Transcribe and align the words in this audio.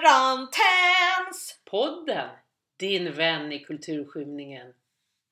Karantäns! 0.00 1.60
Podden, 1.70 2.28
din 2.76 3.12
vän 3.12 3.52
i 3.52 3.58
kulturskymningen. 3.58 4.72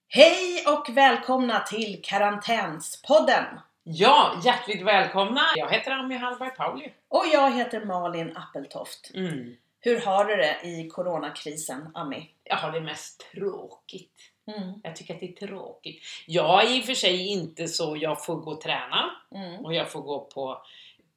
Hej 0.09 0.65
och 0.67 0.97
välkomna 0.97 1.61
till 1.61 2.01
Karantänspodden! 2.03 3.45
Ja, 3.83 4.41
hjärtligt 4.45 4.83
välkomna! 4.87 5.41
Jag 5.57 5.71
heter 5.71 5.91
Ami 5.91 6.17
Hallberg 6.17 6.51
Pauli. 6.51 6.93
Och 7.09 7.25
jag 7.33 7.51
heter 7.51 7.85
Malin 7.85 8.37
Appeltoft. 8.37 9.11
Mm. 9.15 9.57
Hur 9.81 10.01
har 10.01 10.25
du 10.25 10.37
det 10.37 10.61
i 10.65 10.89
coronakrisen, 10.89 11.91
Ami? 11.95 12.31
Jag 12.45 12.57
har 12.57 12.73
det 12.73 12.81
mest 12.81 13.27
tråkigt. 13.35 14.33
Mm. 14.47 14.81
Jag 14.83 14.97
tycker 14.97 15.15
att 15.15 15.21
det 15.21 15.29
är 15.29 15.47
tråkigt. 15.47 16.03
Jag 16.27 16.65
är 16.65 16.77
i 16.77 16.81
och 16.81 16.85
för 16.85 16.95
sig 16.95 17.27
inte 17.27 17.69
så, 17.69 17.97
jag 17.97 18.25
får 18.25 18.37
gå 18.37 18.51
och 18.51 18.61
träna 18.61 19.11
Mm. 19.35 19.65
och 19.65 19.75
jag 19.75 19.91
får 19.93 20.01
gå 20.01 20.21
på 20.25 20.63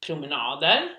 promenader. 0.06 0.90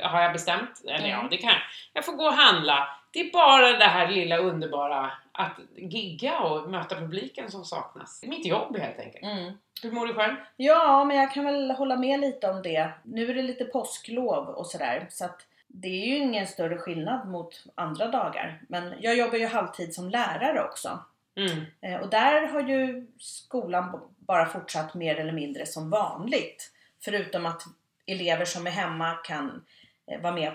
Har 0.00 0.22
jag 0.22 0.32
bestämt? 0.32 0.82
Eller 0.88 1.08
ja, 1.08 1.16
Mm. 1.18 1.30
det 1.30 1.36
kan 1.36 1.48
jag. 1.50 1.60
Jag 1.92 2.04
får 2.04 2.12
gå 2.12 2.24
och 2.26 2.32
handla. 2.32 2.88
Det 3.12 3.20
är 3.20 3.32
bara 3.32 3.72
det 3.78 3.84
här 3.84 4.08
lilla 4.08 4.36
underbara 4.36 5.10
att 5.32 5.58
gigga 5.76 6.40
och 6.40 6.70
möta 6.70 6.94
publiken 6.96 7.50
som 7.50 7.64
saknas. 7.64 8.22
Mitt 8.26 8.46
jobb 8.46 8.76
helt 8.78 8.98
enkelt. 8.98 9.24
Mm. 9.24 9.52
Hur 9.82 9.92
mår 9.92 10.06
du 10.06 10.14
själv? 10.14 10.34
Ja, 10.56 11.04
men 11.04 11.16
jag 11.16 11.32
kan 11.32 11.44
väl 11.44 11.70
hålla 11.70 11.96
med 11.96 12.20
lite 12.20 12.50
om 12.50 12.62
det. 12.62 12.90
Nu 13.02 13.30
är 13.30 13.34
det 13.34 13.42
lite 13.42 13.64
påsklov 13.64 14.48
och 14.48 14.66
sådär, 14.66 15.06
så 15.10 15.24
att 15.24 15.46
det 15.66 15.88
är 15.88 16.06
ju 16.06 16.16
ingen 16.16 16.46
större 16.46 16.78
skillnad 16.78 17.28
mot 17.28 17.64
andra 17.74 18.06
dagar. 18.08 18.60
Men 18.68 18.94
jag 19.00 19.16
jobbar 19.16 19.38
ju 19.38 19.46
halvtid 19.46 19.94
som 19.94 20.10
lärare 20.10 20.64
också. 20.64 20.98
Mm. 21.36 21.64
Eh, 21.80 22.00
Och 22.00 22.08
där 22.10 22.46
har 22.46 22.60
ju 22.60 23.06
skolan 23.18 24.00
bara 24.18 24.46
fortsatt 24.46 24.94
mer 24.94 25.16
eller 25.16 25.32
mindre 25.32 25.66
som 25.66 25.90
vanligt. 25.90 26.70
Förutom 27.04 27.46
att 27.46 27.62
elever 28.06 28.44
som 28.44 28.66
är 28.66 28.70
hemma 28.70 29.14
kan 29.14 29.64
eh, 30.10 30.20
vara 30.20 30.34
med 30.34 30.54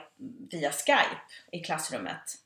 via 0.51 0.71
Skype 0.71 1.21
i 1.51 1.59
klassrummet. 1.59 2.37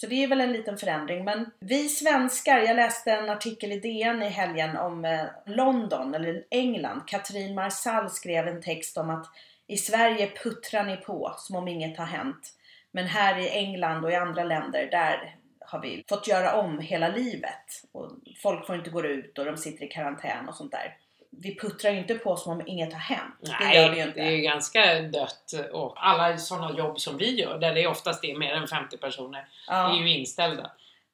Så 0.00 0.06
det 0.06 0.24
är 0.24 0.28
väl 0.28 0.40
en 0.40 0.52
liten 0.52 0.78
förändring. 0.78 1.24
Men 1.24 1.50
vi 1.60 1.88
svenskar, 1.88 2.58
jag 2.58 2.76
läste 2.76 3.12
en 3.12 3.30
artikel 3.30 3.72
i 3.72 3.80
DN 3.80 4.22
i 4.22 4.28
helgen 4.28 4.76
om 4.76 5.04
eh, 5.04 5.24
London, 5.46 6.14
eller 6.14 6.44
England. 6.50 7.02
Katrin 7.06 7.54
Marsall 7.54 8.10
skrev 8.10 8.48
en 8.48 8.62
text 8.62 8.98
om 8.98 9.10
att 9.10 9.26
i 9.66 9.76
Sverige 9.76 10.32
puttrar 10.42 10.84
ni 10.84 10.96
på 10.96 11.34
som 11.36 11.56
om 11.56 11.68
inget 11.68 11.98
har 11.98 12.06
hänt. 12.06 12.54
Men 12.90 13.06
här 13.06 13.38
i 13.38 13.48
England 13.48 14.04
och 14.04 14.12
i 14.12 14.14
andra 14.14 14.44
länder, 14.44 14.88
där 14.90 15.36
har 15.60 15.80
vi 15.80 16.04
fått 16.08 16.28
göra 16.28 16.60
om 16.60 16.78
hela 16.78 17.08
livet. 17.08 17.82
Och 17.92 18.10
folk 18.42 18.66
får 18.66 18.76
inte 18.76 18.90
gå 18.90 19.04
ut 19.04 19.38
och 19.38 19.44
de 19.44 19.56
sitter 19.56 19.84
i 19.84 19.88
karantän 19.88 20.48
och 20.48 20.54
sånt 20.54 20.72
där. 20.72 20.96
Vi 21.42 21.58
puttrar 21.58 21.90
ju 21.90 21.98
inte 21.98 22.14
på 22.14 22.36
som 22.36 22.52
om 22.52 22.62
inget 22.66 22.92
har 22.92 23.00
hänt. 23.00 23.34
det 23.40 23.74
gör 23.74 23.90
vi 23.90 23.96
ju 23.96 24.00
Nej, 24.02 24.08
inte. 24.08 24.20
det 24.20 24.26
är 24.26 24.30
ju 24.30 24.40
ganska 24.42 25.00
dött. 25.02 25.52
Och 25.72 25.94
alla 25.96 26.38
sådana 26.38 26.78
jobb 26.78 27.00
som 27.00 27.16
vi 27.16 27.40
gör, 27.40 27.58
där 27.58 27.74
det 27.74 27.86
oftast 27.86 28.24
är 28.24 28.38
mer 28.38 28.52
än 28.54 28.68
50 28.68 28.96
personer, 28.96 29.48
Ja. 29.68 29.92
är 29.94 29.98
ju 29.98 30.18
inställda. 30.18 30.70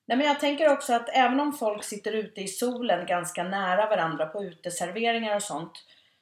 Nej, 0.07 0.19
men 0.19 0.27
jag 0.27 0.41
tänker 0.41 0.73
också 0.73 0.93
att 0.95 1.09
även 1.09 1.41
om 1.41 1.53
folk 1.53 1.85
sitter 1.85 2.13
ute 2.13 2.41
i 2.41 2.49
solen 2.49 3.07
ganska 3.07 3.43
nära 3.43 3.87
varandra 3.87 4.27
på 4.27 4.45
uteserveringar 4.45 5.37
och 5.37 5.43
sånt. 5.43 5.73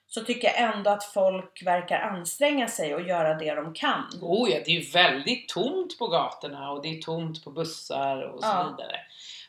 Så 0.07 0.25
tycker 0.25 0.49
jag 0.49 0.75
ändå 0.75 0.91
att 0.91 1.05
folk 1.05 1.63
verkar 1.65 2.01
anstränga 2.01 2.69
sig 2.69 2.95
och 2.95 3.03
göra 3.03 3.35
det 3.35 3.55
de 3.55 3.75
kan. 3.75 4.05
Oh 4.21 4.51
ja, 4.51 4.59
det 4.65 4.71
är 4.71 4.81
ju 4.81 4.91
väldigt 4.91 5.49
tomt 5.49 5.99
på 5.99 6.07
gatorna 6.07 6.71
och 6.71 6.83
det 6.83 6.89
är 6.99 7.03
tomt 7.03 7.45
på 7.45 7.51
bussar 7.51 8.23
och 8.23 8.41
så 8.41 8.47
Ja. 8.49 8.75
vidare. 8.77 8.97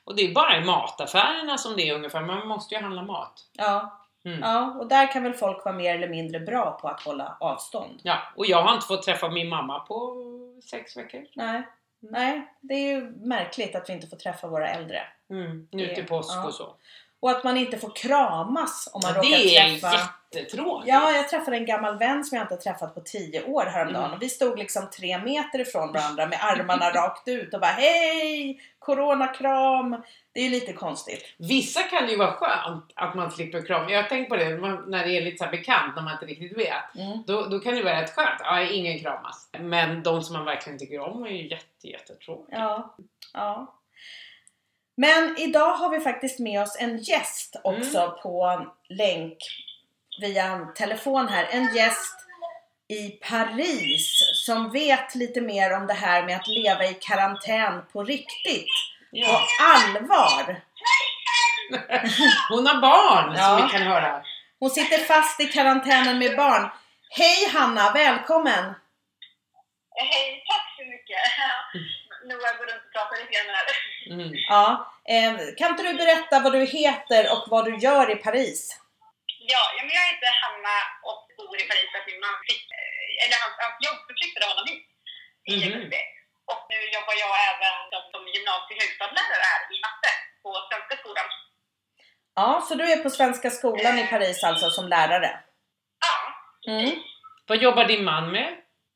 Och 0.04 0.16
det 0.16 0.22
är 0.22 0.34
bara 0.34 0.58
i 0.58 0.62
mataffärerna 0.62 1.58
som 1.58 1.76
det 1.76 1.90
är 1.90 1.94
ungefär, 1.96 2.22
man 2.22 2.48
måste 2.48 2.76
ju 2.76 2.82
handla 2.82 3.02
mat. 3.02 3.42
Ja. 3.58 4.00
Mm. 4.26 4.40
ja, 4.40 4.76
och 4.80 4.88
där 4.88 5.12
kan 5.12 5.24
väl 5.24 5.34
folk 5.34 5.66
vara 5.66 5.76
mer 5.76 5.96
eller 5.96 6.10
mindre 6.10 6.40
bra 6.40 6.80
på 6.82 6.88
att 6.88 7.02
hålla 7.02 7.38
avstånd. 7.40 8.00
Ja, 8.04 8.18
och 8.36 8.46
jag 8.46 8.62
har 8.62 8.74
inte 8.74 8.88
fått 8.88 9.04
träffa 9.04 9.30
min 9.30 9.50
mamma 9.50 9.80
på 9.80 10.16
sex 10.70 10.98
veckor. 10.98 11.26
Nej, 11.36 11.64
nej, 12.00 12.54
det 12.62 12.74
är 12.74 12.96
ju 12.96 13.02
märkligt 13.12 13.76
att 13.76 13.90
vi 13.90 13.94
inte 13.94 14.08
får 14.08 14.18
träffa 14.18 14.48
våra 14.48 14.70
äldre. 14.70 15.02
Mm. 15.30 15.68
Nu 15.72 15.96
till 15.96 16.08
påsk 16.08 16.34
ja. 16.36 16.46
och 16.48 16.54
så. 16.54 16.76
Och 17.24 17.32
att 17.32 17.44
man 17.44 17.58
inte 17.58 17.78
får 17.78 17.96
kramas 17.96 18.90
om 18.94 19.02
man 19.04 19.12
Ja, 19.14 19.18
råkar 19.18 19.30
det 19.30 19.58
är 19.58 19.70
träffa... 19.70 19.94
jättetråkigt. 20.34 20.88
Ja, 20.88 21.12
jag 21.12 21.30
träffade 21.30 21.58
en 21.58 21.66
gammal 21.66 21.98
vän 21.98 22.24
som 22.24 22.36
jag 22.38 22.44
inte 22.44 22.58
träffat 22.58 22.96
på 22.96 23.02
tio 23.02 23.44
år 23.44 23.66
häromdagen. 23.66 24.06
Mm. 24.06 24.16
Och 24.16 24.22
vi 24.22 24.30
stod 24.30 24.60
liksom 24.60 24.90
tre 24.90 25.18
meter 25.18 25.60
ifrån 25.60 25.94
varandra 25.94 26.26
med 26.26 26.40
armarna 26.42 26.90
rakt 26.94 27.28
ut 27.28 27.54
och 27.54 27.60
bara 27.62 27.72
Hej! 27.72 28.62
Coronakram! 28.80 30.02
Det 30.34 30.40
är 30.40 30.44
ju 30.44 30.50
lite 30.50 30.74
konstigt. 30.74 31.24
Vissa 31.38 31.84
kan 31.84 32.06
det 32.06 32.12
ju 32.12 32.18
vara 32.18 32.34
skönt 32.34 32.92
att 32.96 33.16
man 33.16 33.32
slipper 33.32 33.66
krama. 33.66 33.92
Jag 33.92 34.02
har 34.04 34.10
tänkt 34.10 34.30
på 34.30 34.36
det 34.36 34.50
när 34.88 35.06
det 35.06 35.18
är 35.18 35.22
lite 35.22 35.46
så 35.46 35.52
bekant, 35.52 35.96
när 35.96 36.04
man 36.04 36.14
inte 36.14 36.26
riktigt 36.26 36.58
vet. 36.58 36.96
Mm. 36.96 37.24
Då, 37.28 37.46
då 37.46 37.60
kan 37.60 37.76
det 37.76 37.84
vara 37.84 38.02
rätt 38.02 38.16
skönt. 38.16 38.40
Ja, 38.40 38.62
ingen 38.62 39.00
kramas. 39.00 39.50
Men 39.60 40.04
de 40.04 40.22
som 40.24 40.36
man 40.36 40.46
verkligen 40.46 40.80
tycker 40.80 41.00
om 41.00 41.24
är 41.24 41.30
ju 41.30 41.48
jätte, 41.48 41.88
jättetråkiga. 41.88 42.60
Ja, 42.60 42.96
ja. 43.34 43.74
Men 44.98 45.38
idag 45.38 45.74
har 45.74 45.90
vi 45.90 46.00
faktiskt 46.00 46.40
med 46.40 46.62
oss 46.62 46.78
en 46.80 46.98
gäst 46.98 47.56
också 47.64 48.00
Mm. 48.00 48.16
på 48.24 48.68
länk 48.90 49.38
via 50.22 50.60
telefon 50.76 51.28
här. 51.28 51.48
En 51.52 51.76
gäst 51.76 52.16
i 52.88 53.10
Paris 53.10 54.20
som 54.46 54.72
vet 54.72 55.16
lite 55.16 55.42
mer 55.42 55.74
om 55.74 55.88
det 55.88 55.94
här 55.94 56.24
med 56.24 56.36
att 56.36 56.48
leva 56.48 56.86
i 56.86 56.94
karantän 56.94 57.86
på 57.94 58.04
riktigt. 58.04 58.66
På 59.12 59.18
Ja. 59.18 59.42
allvar. 59.62 60.62
Hon 62.50 62.68
har 62.68 62.82
barn 62.82 63.36
Ja. 63.38 63.44
som 63.48 63.56
vi 63.68 63.72
kan 63.72 63.82
höra. 63.82 64.24
Hon 64.60 64.70
sitter 64.70 64.98
fast 64.98 65.40
i 65.40 65.46
karantänen 65.46 66.20
med 66.20 66.38
barn. 66.38 66.70
Hej 67.10 67.50
Hanna, 67.54 67.92
välkommen! 67.92 68.74
Hej, 69.96 70.44
tack 70.48 70.76
så 70.78 70.84
mycket. 70.94 71.18
Noah 72.30 72.58
går 72.58 72.66
runt 72.66 72.84
och 72.88 72.92
pratar 72.94 73.16
lite 73.18 73.32
grann 73.34 73.56
här. 73.56 73.66
Mm. 74.12 74.32
Ja, 74.54 74.66
eh, 75.14 75.34
kan 75.58 75.72
inte 75.72 75.84
du 75.88 75.94
berätta 76.04 76.40
vad 76.46 76.54
du 76.58 76.64
heter 76.80 77.22
och 77.34 77.44
vad 77.54 77.64
du 77.66 77.74
gör 77.88 78.06
i 78.16 78.16
Paris? 78.16 78.60
Ja, 79.54 79.64
men 79.86 79.94
jag 80.00 80.06
heter 80.12 80.32
Hanna 80.42 80.78
och 81.10 81.24
bor 81.38 81.56
i 81.64 81.66
Paris 81.70 81.88
för 81.92 82.00
att 82.00 82.10
min 82.12 82.20
man 82.26 82.36
fick, 82.50 82.64
eh, 82.80 83.24
eller 83.24 83.38
hans, 83.44 83.56
hans 83.66 83.78
jobb 83.88 84.00
förflyttade 84.08 84.46
honom 84.52 84.66
hit 84.72 84.86
i 85.52 85.54
augusti. 85.68 86.02
Och 86.52 86.62
nu 86.72 86.80
jobbar 86.98 87.16
jag 87.24 87.34
även 87.52 87.76
som, 87.92 88.04
som 88.14 88.22
gymnasie 88.34 88.78
högstadielärare 88.82 89.46
här 89.54 89.62
i 89.76 89.78
matte 89.86 90.12
på 90.44 90.50
Svenska 90.70 90.96
skolan. 91.02 91.28
Ja, 92.40 92.50
så 92.68 92.72
du 92.80 92.84
är 92.94 93.04
på 93.06 93.10
Svenska 93.18 93.50
skolan 93.58 94.00
i 94.00 94.06
Paris 94.14 94.44
alltså 94.44 94.70
som 94.78 94.88
lärare? 94.96 95.32
Ja, 96.06 96.16
Mm. 96.74 96.92
Vad 97.48 97.58
jobbar 97.58 97.86
din 97.86 98.04
man 98.04 98.32
med? 98.32 98.50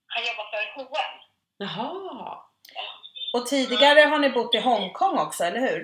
han 0.07 0.23
jobbar 0.25 0.45
för 0.51 0.73
H&M. 0.75 1.19
Jaha. 1.57 2.37
Och 3.37 3.45
tidigare 3.53 4.01
har 4.11 4.19
ni 4.19 4.29
bott 4.29 4.55
i 4.55 4.59
Hongkong 4.69 5.15
också, 5.25 5.41
eller 5.47 5.61
hur? 5.67 5.81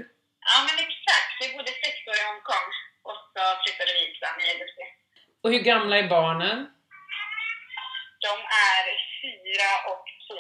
Ja, 0.50 0.56
men 0.68 0.76
exakt. 0.88 1.32
Vi 1.42 1.46
bodde 1.56 1.74
sex 1.84 1.96
år 2.10 2.18
i 2.22 2.26
Hongkong 2.30 2.68
och 3.08 3.18
så 3.34 3.42
flyttade 3.62 3.92
vi 3.96 4.00
hit 4.06 4.18
i 4.44 4.52
augusti. 4.54 4.86
Och 5.44 5.50
hur 5.54 5.64
gamla 5.72 5.96
är 6.02 6.08
barnen? 6.18 6.58
De 8.26 8.34
är 8.74 8.84
fyra 9.22 9.70
och 9.92 10.06
två. 10.26 10.40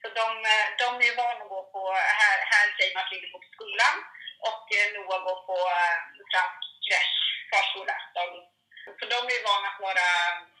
Så 0.00 0.06
de, 0.20 0.26
eh, 0.52 0.66
de 0.80 0.86
är 1.02 1.06
ju 1.10 1.14
vana 1.22 1.40
att 1.44 1.52
gå 1.54 1.60
på, 1.74 1.82
här, 2.20 2.38
här 2.52 2.66
säger 2.76 2.92
man 2.94 3.02
att 3.04 3.12
vi 3.14 3.18
går 3.22 3.32
på 3.44 3.50
skolan 3.54 3.96
och 4.48 4.64
eh, 4.78 4.86
Noah 4.94 5.20
går 5.28 5.38
på 5.50 5.56
eh, 5.82 5.96
fransk 6.30 6.86
förskola, 7.50 7.96
dagis. 8.16 8.48
Så 8.98 9.04
de 9.12 9.18
är 9.30 9.34
ju 9.38 9.42
vana 9.50 9.66
att 9.72 9.80
vara 9.88 10.06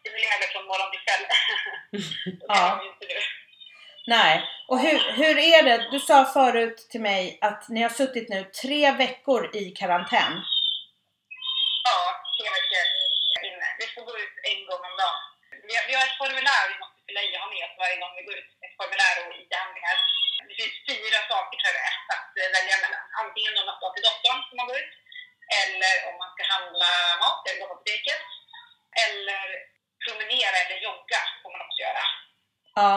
stimulerade 0.00 0.46
från 0.52 0.66
morgon 0.70 0.90
till 0.92 1.04
kväll. 1.06 1.24
det 2.40 2.46
Ja. 2.48 2.54
har 2.68 2.76
vi 2.82 2.86
inte 2.92 3.06
nu. 3.12 3.20
Nej. 4.06 4.34
Och 4.68 4.78
hur, 4.78 4.98
hur 5.20 5.38
är 5.38 5.62
det? 5.62 5.88
Du 5.90 5.98
sa 6.00 6.24
förut 6.24 6.78
till 6.90 7.00
mig 7.00 7.38
att 7.40 7.68
ni 7.68 7.82
har 7.82 7.90
suttit 8.00 8.28
nu 8.28 8.44
tre 8.62 8.90
veckor 8.90 9.56
i 9.56 9.70
karantän. 9.70 10.32
Ja, 11.88 11.98
tre 12.36 12.46
veckor 12.56 12.84
inne. 13.48 13.68
Vi 13.80 13.86
får 13.94 14.02
gå 14.10 14.14
ut 14.24 14.36
en 14.50 14.60
gång 14.68 14.82
om 14.88 14.94
dagen. 15.02 15.20
Vi 15.68 15.72
har, 15.76 15.84
vi 15.88 15.94
har 15.98 16.04
ett 16.08 16.20
formulär 16.22 16.62
vi 16.72 16.76
måste 16.82 16.98
fylla 17.06 17.20
i 17.26 17.28
och 17.34 17.42
ha 17.44 17.48
med 17.54 17.64
oss 17.66 17.76
varje 17.84 17.98
gång 18.02 18.12
vi 18.18 18.26
går 18.28 18.36
ut. 18.40 18.50
Ett 18.64 18.76
formulär 18.80 19.14
och 19.20 19.30
IT-handlingar. 19.40 19.96
Det 20.48 20.56
finns 20.60 20.76
fyra 20.90 21.18
saker 21.32 21.56
tror 21.62 21.76
jag 21.80 21.92
att 22.14 22.32
eh, 22.40 22.48
välja 22.56 22.76
mellan. 22.84 23.04
Antingen 23.22 23.58
om 23.60 23.66
man 23.68 23.76
ska 23.78 23.86
till 23.94 24.06
doktorn 24.08 24.40
som 24.48 24.56
man 24.58 24.68
går 24.70 24.78
ut. 24.82 24.94
Eller 25.62 25.94
om 26.08 26.14
man 26.22 26.30
ska 26.34 26.42
handla 26.54 26.90
mat 27.22 27.40
eller 27.46 27.60
gå 27.60 27.66
på 27.70 27.76
apoteket. 27.76 28.22
Eller 29.04 29.44
promenera 30.04 30.56
eller 30.62 30.78
jogga 30.88 31.20
får 31.40 31.50
man 31.54 31.64
också 31.66 31.80
göra. 31.86 32.04
Ja. 32.80 32.96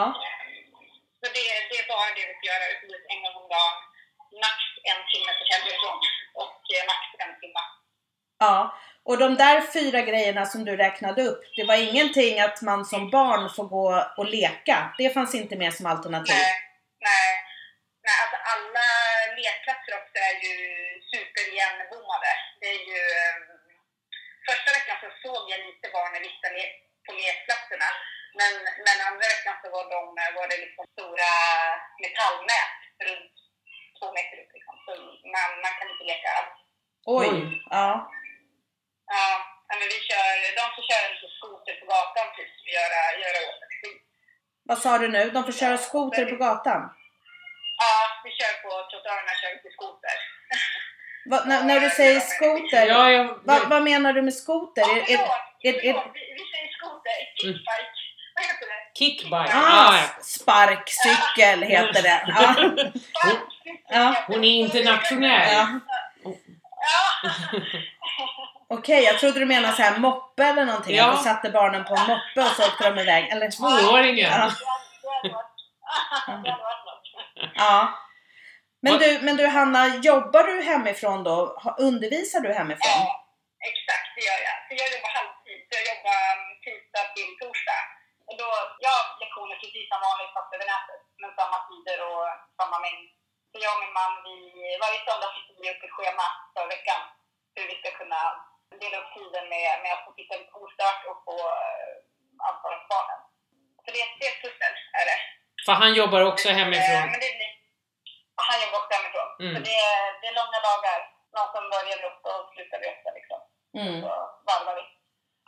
Så 1.20 1.26
det, 1.36 1.46
det 1.70 1.76
är 1.82 1.86
bara 1.94 2.08
det 2.16 2.24
vi 2.30 2.34
ska 2.38 2.44
göra. 2.52 2.64
Vi 2.72 2.76
får 2.80 2.88
gå 2.90 2.94
ut 3.00 3.06
en 3.14 3.20
gång 3.24 3.36
om 3.42 3.48
dagen. 3.56 3.76
Max 4.44 4.58
en 4.90 5.00
timme 5.12 5.32
på 5.38 5.44
hemifrån. 5.52 5.98
Och 6.42 6.60
eh, 6.76 6.84
max 6.92 7.02
en 7.24 7.34
timme. 7.40 7.62
Ja. 8.44 8.56
Och 9.08 9.18
de 9.18 9.28
där 9.44 9.60
fyra 9.76 10.00
grejerna 10.10 10.46
som 10.46 10.64
du 10.64 10.72
räknade 10.76 11.22
upp, 11.30 11.42
det 11.56 11.64
var 11.64 11.74
ingenting 11.88 12.40
att 12.40 12.62
man 12.62 12.84
som 12.92 13.10
barn 13.10 13.44
får 13.56 13.64
gå 13.76 13.86
och 14.18 14.26
leka. 14.38 14.94
Det 14.98 15.14
fanns 15.14 15.34
inte 15.34 15.56
med 15.56 15.74
som 15.74 15.86
alternativ. 15.86 16.34
Nej, 16.36 16.54
nej. 17.08 17.30
nej 18.06 18.16
alltså 18.22 18.38
alla 18.52 18.86
lekplatser 19.38 19.92
också 20.00 20.16
är 20.28 20.36
ju 20.46 20.54
superigenbommade. 21.12 22.30
Det 22.60 22.66
är 22.76 22.80
ju... 22.90 22.98
eh, 23.22 23.36
Första 24.48 24.70
veckan 24.78 24.96
så 25.04 25.08
såg 25.24 25.42
jag 25.52 25.60
lite 25.66 25.88
barn 25.96 26.16
i 26.16 26.20
vissa 26.28 26.48
le- 26.56 26.76
på 27.06 27.12
lekplatserna. 27.20 27.88
Men, 28.40 28.52
men 28.86 28.96
andra 29.08 29.26
veckan 29.34 29.56
så 29.62 29.66
var, 29.74 29.84
de, 29.94 30.00
var 30.38 30.46
det 30.52 30.58
liksom 30.64 30.84
stora 30.94 31.32
metallnät 32.02 32.72
runt 33.06 33.34
två 33.98 34.06
meter 34.16 34.36
upp. 34.42 34.50
Liksom. 34.56 34.74
Så 34.84 34.92
man, 35.34 35.48
man 35.64 35.72
kan 35.78 35.86
inte 35.92 36.04
leka 36.12 36.28
alls. 36.38 36.56
Oj. 37.18 37.28
Ja. 37.78 37.88
Ja, 39.16 39.28
men 39.80 39.88
vi 39.94 39.98
kör, 40.08 40.30
de 40.58 40.64
får 40.76 40.84
köra 40.90 41.06
lite 41.12 41.28
skoter 41.38 41.74
på 41.80 41.86
gatan 41.92 42.26
typ, 42.36 42.50
och 42.64 42.70
göra, 42.78 43.00
göra 43.24 43.38
åt 43.48 43.62
en 43.66 43.72
skit. 43.80 44.02
Vad 44.68 44.78
sa 44.84 44.98
du 44.98 45.08
nu? 45.08 45.30
De 45.30 45.44
får 45.44 45.52
köra 45.62 45.78
skoter 45.88 46.24
på 46.32 46.36
gatan? 46.44 46.82
Ja, 47.82 47.94
vi 48.24 48.30
kör 48.38 48.52
på 48.62 48.70
trottoarerna, 48.90 49.32
kör 49.40 49.50
lite 49.56 49.70
skoter. 49.78 50.16
Va, 51.30 51.38
när, 51.46 51.64
när 51.64 51.80
du 51.80 51.90
säger 51.90 52.20
skoter, 52.20 52.86
Ja, 52.86 53.10
jag, 53.10 53.24
va, 53.48 53.56
vad 53.66 53.82
menar 53.82 54.12
du 54.12 54.22
med 54.22 54.34
skoter? 54.34 54.80
Ja, 54.82 55.04
förlåt, 55.06 55.30
är- 55.62 55.74
är- 55.88 55.92
förlåt. 55.92 56.10
Vi, 56.14 56.20
vi 56.38 56.44
säger 56.52 56.68
skoter, 56.78 57.16
kickbike. 57.40 58.02
Vad 58.38 58.46
heter 58.46 58.66
det? 58.66 58.98
kickbike. 58.98 59.52
ah, 59.54 59.88
Ah, 59.88 59.96
ja. 59.96 60.22
sparkcykel 60.22 61.62
heter 61.62 62.02
det. 62.02 62.22
Ja. 62.26 62.54
Ja. 63.90 64.14
Hon 64.26 64.44
är 64.44 64.48
internationell. 64.54 65.52
Ja. 65.52 65.68
Ja. 66.22 67.28
Okej, 68.70 69.02
jag 69.04 69.18
trodde 69.18 69.38
du 69.40 69.46
menade 69.46 69.76
så 69.76 69.82
här 69.82 69.98
moppe 69.98 70.44
eller 70.44 70.64
någonting. 70.64 70.96
Ja. 70.96 71.04
Att 71.10 71.18
du 71.18 71.24
satte 71.24 71.50
barnen 71.50 71.84
på 71.84 71.94
en 71.94 72.06
moppe 72.06 72.40
och 72.50 72.56
så 72.56 72.62
åkte 72.68 72.90
de 72.90 72.98
iväg. 73.00 73.28
Eller, 73.28 73.50
Tvååringen. 73.50 74.30
Ja. 74.30 74.36
Det 75.22 75.28
hade 75.28 75.34
varit- 75.34 75.56
det 76.26 76.32
hade 76.32 76.50
varit 76.50 76.84
något. 76.86 77.52
ja. 77.54 77.98
Men 78.82 78.98
du, 78.98 79.18
men 79.22 79.36
du 79.36 79.46
Hanna, 79.46 79.86
jobbar 79.96 80.42
du 80.44 80.62
hemifrån 80.62 81.24
då? 81.24 81.36
Ha- 81.62 81.76
Undervisar 81.78 82.40
du 82.40 82.52
hemifrån? 82.52 82.90
Ja, 82.94 83.26
exakt 83.70 84.08
det 84.16 84.22
gör 84.28 84.40
jag. 84.48 84.56
Så 84.68 84.72
jag 84.82 84.88
jobbar 84.94 85.10
halvtid. 85.18 85.58
Så 85.68 85.72
jag 85.78 85.84
jobbar 85.92 86.20
mm, 86.36 86.50
tisdag 86.64 87.04
till 87.16 87.30
torsdag. 87.40 87.67
Då, 88.48 88.56
jag 88.84 88.92
har 88.96 89.04
lektioner 89.22 89.56
precis 89.62 89.86
som 89.90 90.00
vanligt 90.08 90.34
fast 90.36 90.54
över 90.54 90.66
nätet. 90.72 91.00
Men 91.20 91.30
samma 91.40 91.58
tider 91.68 91.98
och 92.08 92.24
samma 92.58 92.76
mängd. 92.84 93.04
Så 93.50 93.56
jag 93.64 93.72
och 93.74 93.82
min 93.82 93.94
man, 94.00 94.12
vi, 94.26 94.36
varje 94.84 95.00
söndag 95.06 95.30
sitter 95.36 95.54
vi 95.62 95.70
upp 95.72 95.82
ett 95.86 95.96
schema 95.96 96.26
för 96.54 96.64
veckan. 96.74 97.00
Hur 97.54 97.64
vi 97.70 97.76
ska 97.80 97.88
kunna 98.00 98.20
dela 98.82 98.96
upp 99.00 99.10
tiden 99.16 99.44
med, 99.54 99.68
med 99.82 99.92
att 99.94 100.04
få 100.06 100.10
titta 100.18 100.34
lite 100.40 100.54
ostört 100.62 101.00
och 101.10 101.18
få 101.26 101.36
uh, 101.54 101.94
ansvara 102.48 102.76
för 102.80 102.88
barnen. 102.94 103.20
Så 103.84 103.88
det, 103.94 104.02
det 104.18 104.24
är 104.26 104.32
ett 104.34 104.42
pussel, 104.44 104.74
är 105.00 105.04
det. 105.10 105.18
För 105.66 105.74
han 105.82 105.92
jobbar 106.00 106.22
också 106.30 106.48
Eh, 106.48 106.58
hemifrån. 106.60 107.04
Men 107.12 107.20
det 107.24 107.32
blir, 107.38 107.52
han 108.48 108.58
jobbar 108.62 108.78
också 108.80 108.92
hemifrån. 108.98 109.28
Mm. 109.42 109.52
Så 109.54 109.58
det 109.68 109.76
är, 109.92 110.02
det 110.20 110.26
är 110.30 110.34
långa 110.40 110.60
dagar. 110.70 110.98
Någon 111.36 111.50
som 111.54 111.64
börjar 111.74 111.98
åtta 112.10 112.30
och 112.38 112.46
slutar 112.52 112.78
vid 112.80 112.88
åtta 112.96 113.10
liksom. 113.18 113.40
Mm. 113.80 113.96
Så 114.02 114.10
varvar 114.48 114.74
vi. 114.78 114.84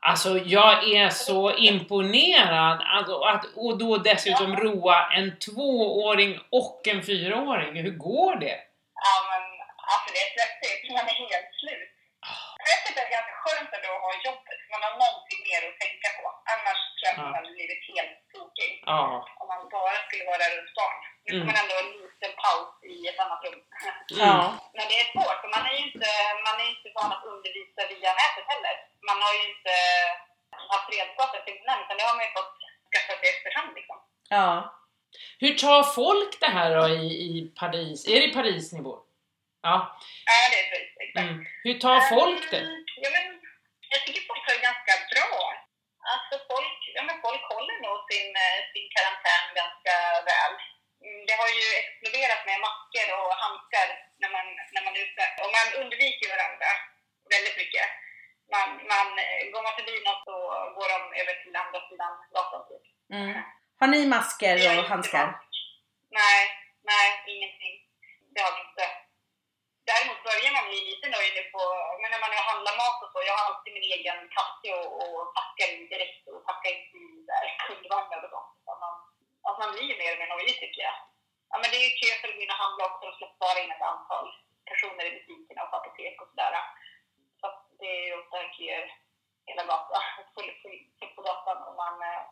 Alltså 0.03 0.39
jag 0.57 0.75
är 0.99 1.09
så 1.11 1.41
imponerad 1.69 2.79
alltså, 2.97 3.15
att, 3.21 3.45
och 3.57 3.79
då 3.79 3.97
dessutom 3.97 4.57
roa 4.57 4.99
en 5.19 5.39
tvååring 5.39 6.33
och 6.61 6.81
en 6.93 7.03
fyraåring. 7.03 7.73
Hur 7.85 7.95
går 8.09 8.37
det? 8.45 8.59
Ja 9.07 9.15
men 9.31 9.43
alltså 9.93 10.09
det 10.15 10.21
är 10.27 10.31
stressigt. 10.35 10.81
Man 10.97 11.07
är 11.13 11.17
helt 11.33 11.53
slut. 11.63 11.91
Stresset 12.61 12.97
är 13.03 13.09
ganska 13.17 13.35
skönt 13.43 13.71
ändå 13.77 13.91
att 13.97 14.05
ha 14.07 14.13
jobbet. 14.29 14.61
Man 14.73 14.83
har 14.87 14.95
någonting 15.05 15.41
mer 15.49 15.63
att 15.69 15.79
tänka 15.85 16.09
på. 16.19 16.25
Annars 16.53 16.81
tror 16.97 17.07
jag 17.07 17.13
att 17.13 17.23
man 17.25 17.35
hade 17.39 17.53
blivit 17.59 17.83
helt 17.93 18.17
tokig. 18.33 18.73
Ja. 18.93 19.03
Om 19.41 19.47
man 19.53 19.63
bara 19.77 19.97
skulle 20.07 20.25
vara 20.33 20.47
runt 20.55 20.73
barn. 20.79 21.01
Nu 21.25 21.31
får 21.33 21.37
Mm. 21.37 21.47
man 21.49 21.57
ändå 21.63 21.75
en 21.83 21.91
liten 22.05 22.33
paus 22.45 22.71
i 22.95 22.97
ett 23.11 23.21
annat 23.25 23.43
rum. 23.45 23.61
Ja. 24.23 24.37
Men 24.77 24.85
det 24.91 24.97
är 25.03 25.07
svårt, 25.15 25.39
för 25.43 25.51
man 25.57 25.65
är 25.69 25.75
ju 25.79 25.83
inte, 25.89 26.09
man 26.47 26.57
är 26.63 26.69
inte 26.75 26.89
van 26.99 27.13
att 27.15 27.25
undervisa 27.33 27.81
via 27.93 28.11
nätet 28.21 28.47
heller. 28.53 28.75
Man 29.09 29.19
har 29.25 29.33
ju 29.39 29.43
inte 29.53 29.75
haft 30.73 30.89
redskapet 30.97 31.45
innan, 31.53 31.77
utan 31.83 31.97
det 31.97 32.05
har 32.09 32.17
man 32.19 32.27
ju 32.29 32.33
fått 32.39 32.55
skaffa 32.91 33.15
sig 33.21 33.29
efterhand 33.35 33.71
liksom. 33.79 33.99
ja. 34.39 34.77
Hur 35.43 35.55
tar 35.65 35.83
folk 36.01 36.33
det 36.41 36.53
här 36.57 36.69
då 36.77 36.85
i, 36.89 37.07
i 37.29 37.31
Paris? 37.61 37.99
Är 38.13 38.17
det 38.21 38.29
i 38.31 38.35
Paris 38.39 38.73
ni 38.73 38.81
bor? 38.87 39.01
Ja. 39.69 39.77
Ja, 40.31 40.37
det 40.53 40.59
är 40.63 40.67
precis. 40.71 40.93
Exakt. 41.05 41.29
Mm. 41.31 41.45
Hur 41.65 41.77
tar 41.85 42.01
folk 42.17 42.43
det? 42.55 42.63
Mm, 42.71 42.85
Ja, 43.03 43.09
men 43.17 43.25
jag 43.93 44.01
tycker 44.05 44.23
folk 44.31 44.43
har 44.47 44.55
det 44.59 44.67
ganska 44.71 44.95
bra. 45.13 45.33
Alltså 46.13 46.35
folk, 46.51 46.79
ja, 46.97 47.03
men 47.09 47.17
folk 47.27 47.43
håller 47.55 47.77
nog 47.87 47.99
sin, 48.11 48.29
eh, 48.45 48.59
sin 48.73 48.87
karantän 48.95 49.47
ganska 49.61 49.95
väl. 50.31 50.53
Det 51.29 51.37
har 51.41 51.51
ju 51.59 51.67
exploderat 51.81 52.43
med 52.49 52.59
masker 52.67 53.07
och 53.19 53.31
handskar 53.45 53.89
när 54.23 54.31
man, 54.37 54.47
när 54.75 54.83
man 54.85 54.95
är 54.97 55.03
ute. 55.07 55.25
Och 55.43 55.51
man 55.57 55.69
undviker 55.81 56.29
varandra 56.35 56.71
väldigt 57.35 57.57
mycket. 57.63 57.87
Man, 58.55 58.69
man, 58.93 59.09
eh, 59.25 59.43
går 59.53 59.63
man 59.67 59.79
förbi 59.79 59.95
något 60.07 60.23
så 60.29 60.37
går 60.77 60.89
de 60.95 61.01
över 61.21 61.35
till 61.43 61.57
andra 61.63 61.81
sidan 61.89 62.15
gatan. 62.35 62.63
Typ. 62.69 62.85
Mm. 63.19 63.33
Har 63.81 63.89
ni 63.95 64.01
masker 64.15 64.57
och 64.79 64.85
handskar? 64.93 65.27
Nej, 66.21 66.41
nej, 66.91 67.07
ingenting. 67.33 67.75
Det 68.35 68.41
har 68.47 68.53
vi 68.57 68.61
inte. 68.69 68.87
Däremot 69.91 70.21
börjar 70.29 70.53
man 70.57 70.69
bli 70.69 70.79
lite 70.91 71.07
nöjd 71.15 71.33
nu 71.39 71.45
på, 71.55 71.63
men 72.01 72.09
när 72.13 72.23
man 72.25 72.33
handlar 72.51 72.75
mat 72.83 73.03
och 73.05 73.11
så, 73.13 73.19
jag 73.29 73.35
har 73.39 73.45
alltid 73.49 73.73
min 73.77 73.89
egen 73.95 74.21
kasse 74.37 74.69
och, 74.79 74.89
och 75.03 75.35
packar 75.39 75.69
in 75.75 75.85
direkt 75.93 76.23
och 76.33 76.41
packar 76.49 76.71
inte 76.77 76.97
i 77.05 77.09
där 77.31 77.47
kundvagnar 77.67 78.25
och 78.25 78.33
sånt. 78.35 78.53
Så 78.65 78.71
man, 78.85 78.95
att 79.51 79.63
man 79.63 79.73
blir 79.77 79.93
mer 80.01 80.13
och 80.15 80.21
mer 80.23 80.31
nöjd 80.35 80.57
tycker 80.63 80.83
jag. 80.89 80.97
Ja, 81.51 81.55
men 81.61 81.69
det 81.71 81.77
är 81.81 81.87
ju 81.89 81.93
kö 82.01 82.09
för 82.21 82.29
att 82.29 82.37
gå 82.37 82.43
in 82.45 82.55
och 82.55 82.63
handla 82.65 82.83
också 82.91 83.05
och 83.09 83.17
släppa 83.19 83.37
bara 83.45 83.59
in 83.63 83.75
ett 83.77 83.87
antal 83.93 84.27
personer 84.71 85.05
i 85.09 85.15
butikerna 85.17 85.61
och 85.65 85.71
på 85.71 85.77
apotek 85.81 86.17
och 86.23 86.29
sådär. 86.31 86.55
Så 87.41 87.45
att 87.49 87.59
det 87.81 87.89
är 87.97 88.03
ju 88.09 88.13
ofta 88.21 88.37
köer 88.57 88.85
hela 89.49 89.63
gatan, 89.71 90.03
fullt 90.35 90.57
full, 90.63 90.79
full 90.99 91.13
på 91.17 91.23
gatan 91.29 91.59
och 91.67 91.75
man 91.83 91.95
eh, 92.11 92.23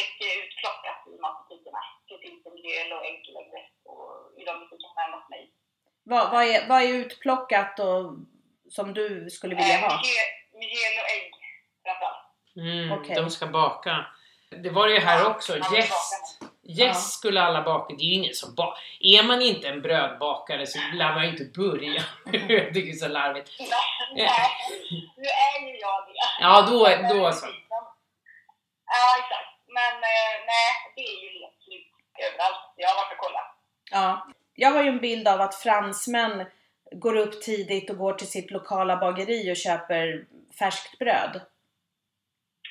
mycket 0.00 0.28
utplockat 0.42 1.00
i 1.12 1.14
matbutikerna. 1.24 1.80
Det 2.08 2.18
finns 2.24 2.46
en 2.48 2.54
mjöl 2.62 2.90
och 2.96 3.04
enkelägg 3.10 3.50
och 3.90 4.08
i 4.40 4.42
de 4.48 4.52
butikerna 4.60 4.94
närmast 5.02 5.28
mig. 5.34 5.42
Vad, 6.12 6.24
vad, 6.32 6.42
är, 6.52 6.68
vad 6.70 6.78
är 6.82 6.88
utplockat 7.02 7.74
och 7.88 8.02
som 8.76 8.86
du 8.94 9.30
skulle 9.30 9.54
vilja 9.60 9.74
Eh, 9.78 9.80
ha? 9.80 9.88
mjöl, 10.06 10.28
mjöl 10.64 10.94
och 11.02 11.08
ägg 11.16 11.32
framförallt. 11.84 12.24
Mm, 12.56 12.92
Okej. 12.98 13.14
De 13.14 13.30
ska 13.30 13.46
baka. 13.46 14.06
Det 14.50 14.70
var 14.70 14.86
det 14.88 14.94
ju 14.94 15.00
här 15.00 15.18
Ja, 15.20 15.30
också. 15.30 15.52
vill 15.52 15.62
Jäst. 15.72 16.42
Jäst 16.68 17.00
Ja. 17.00 17.18
skulle 17.18 17.42
alla 17.42 17.62
baka. 17.62 17.94
Det 17.94 18.02
är 18.02 18.06
ju 18.06 18.14
ingen 18.14 18.34
som 18.34 18.54
bakar. 18.54 18.82
Är 19.00 19.22
man 19.22 19.42
inte 19.42 19.68
en 19.68 19.82
brödbakare 19.82 20.66
så 20.66 20.78
lär 20.94 21.14
man 21.14 21.24
ju 21.24 21.30
inte 21.30 21.60
börja. 21.60 22.02
det 22.72 22.90
är 22.90 22.92
så 22.92 23.08
larvigt. 23.08 23.50
Nej, 23.58 23.68
nej, 24.14 24.50
nu 25.16 25.24
är 25.24 25.68
ju 25.68 25.78
jag 25.78 26.06
det. 26.06 26.14
Ja, 26.40 26.62
då, 26.70 26.78
då 27.14 27.32
så. 27.32 27.46
Ja, 28.86 29.18
exakt. 29.18 29.50
Men 29.66 29.94
eh, 29.94 30.34
nej, 30.46 30.70
det 30.96 31.02
är 31.02 31.22
ju 31.24 31.40
helt 31.40 31.62
slut 31.64 31.86
överallt. 32.26 32.72
Jag 32.76 32.88
har 32.88 32.96
varit 32.96 33.12
och 33.12 33.18
kollat. 33.18 33.56
Ja. 33.90 34.26
Jag 34.54 34.70
har 34.70 34.82
ju 34.82 34.88
en 34.88 35.00
bild 35.00 35.28
av 35.28 35.40
att 35.40 35.54
fransmän 35.54 36.46
går 36.92 37.16
upp 37.16 37.42
tidigt 37.42 37.90
och 37.90 37.96
går 37.98 38.12
till 38.12 38.30
sitt 38.30 38.50
lokala 38.50 38.96
bageri 38.96 39.52
och 39.52 39.56
köper 39.56 40.24
färskt 40.58 40.98
bröd. 40.98 41.40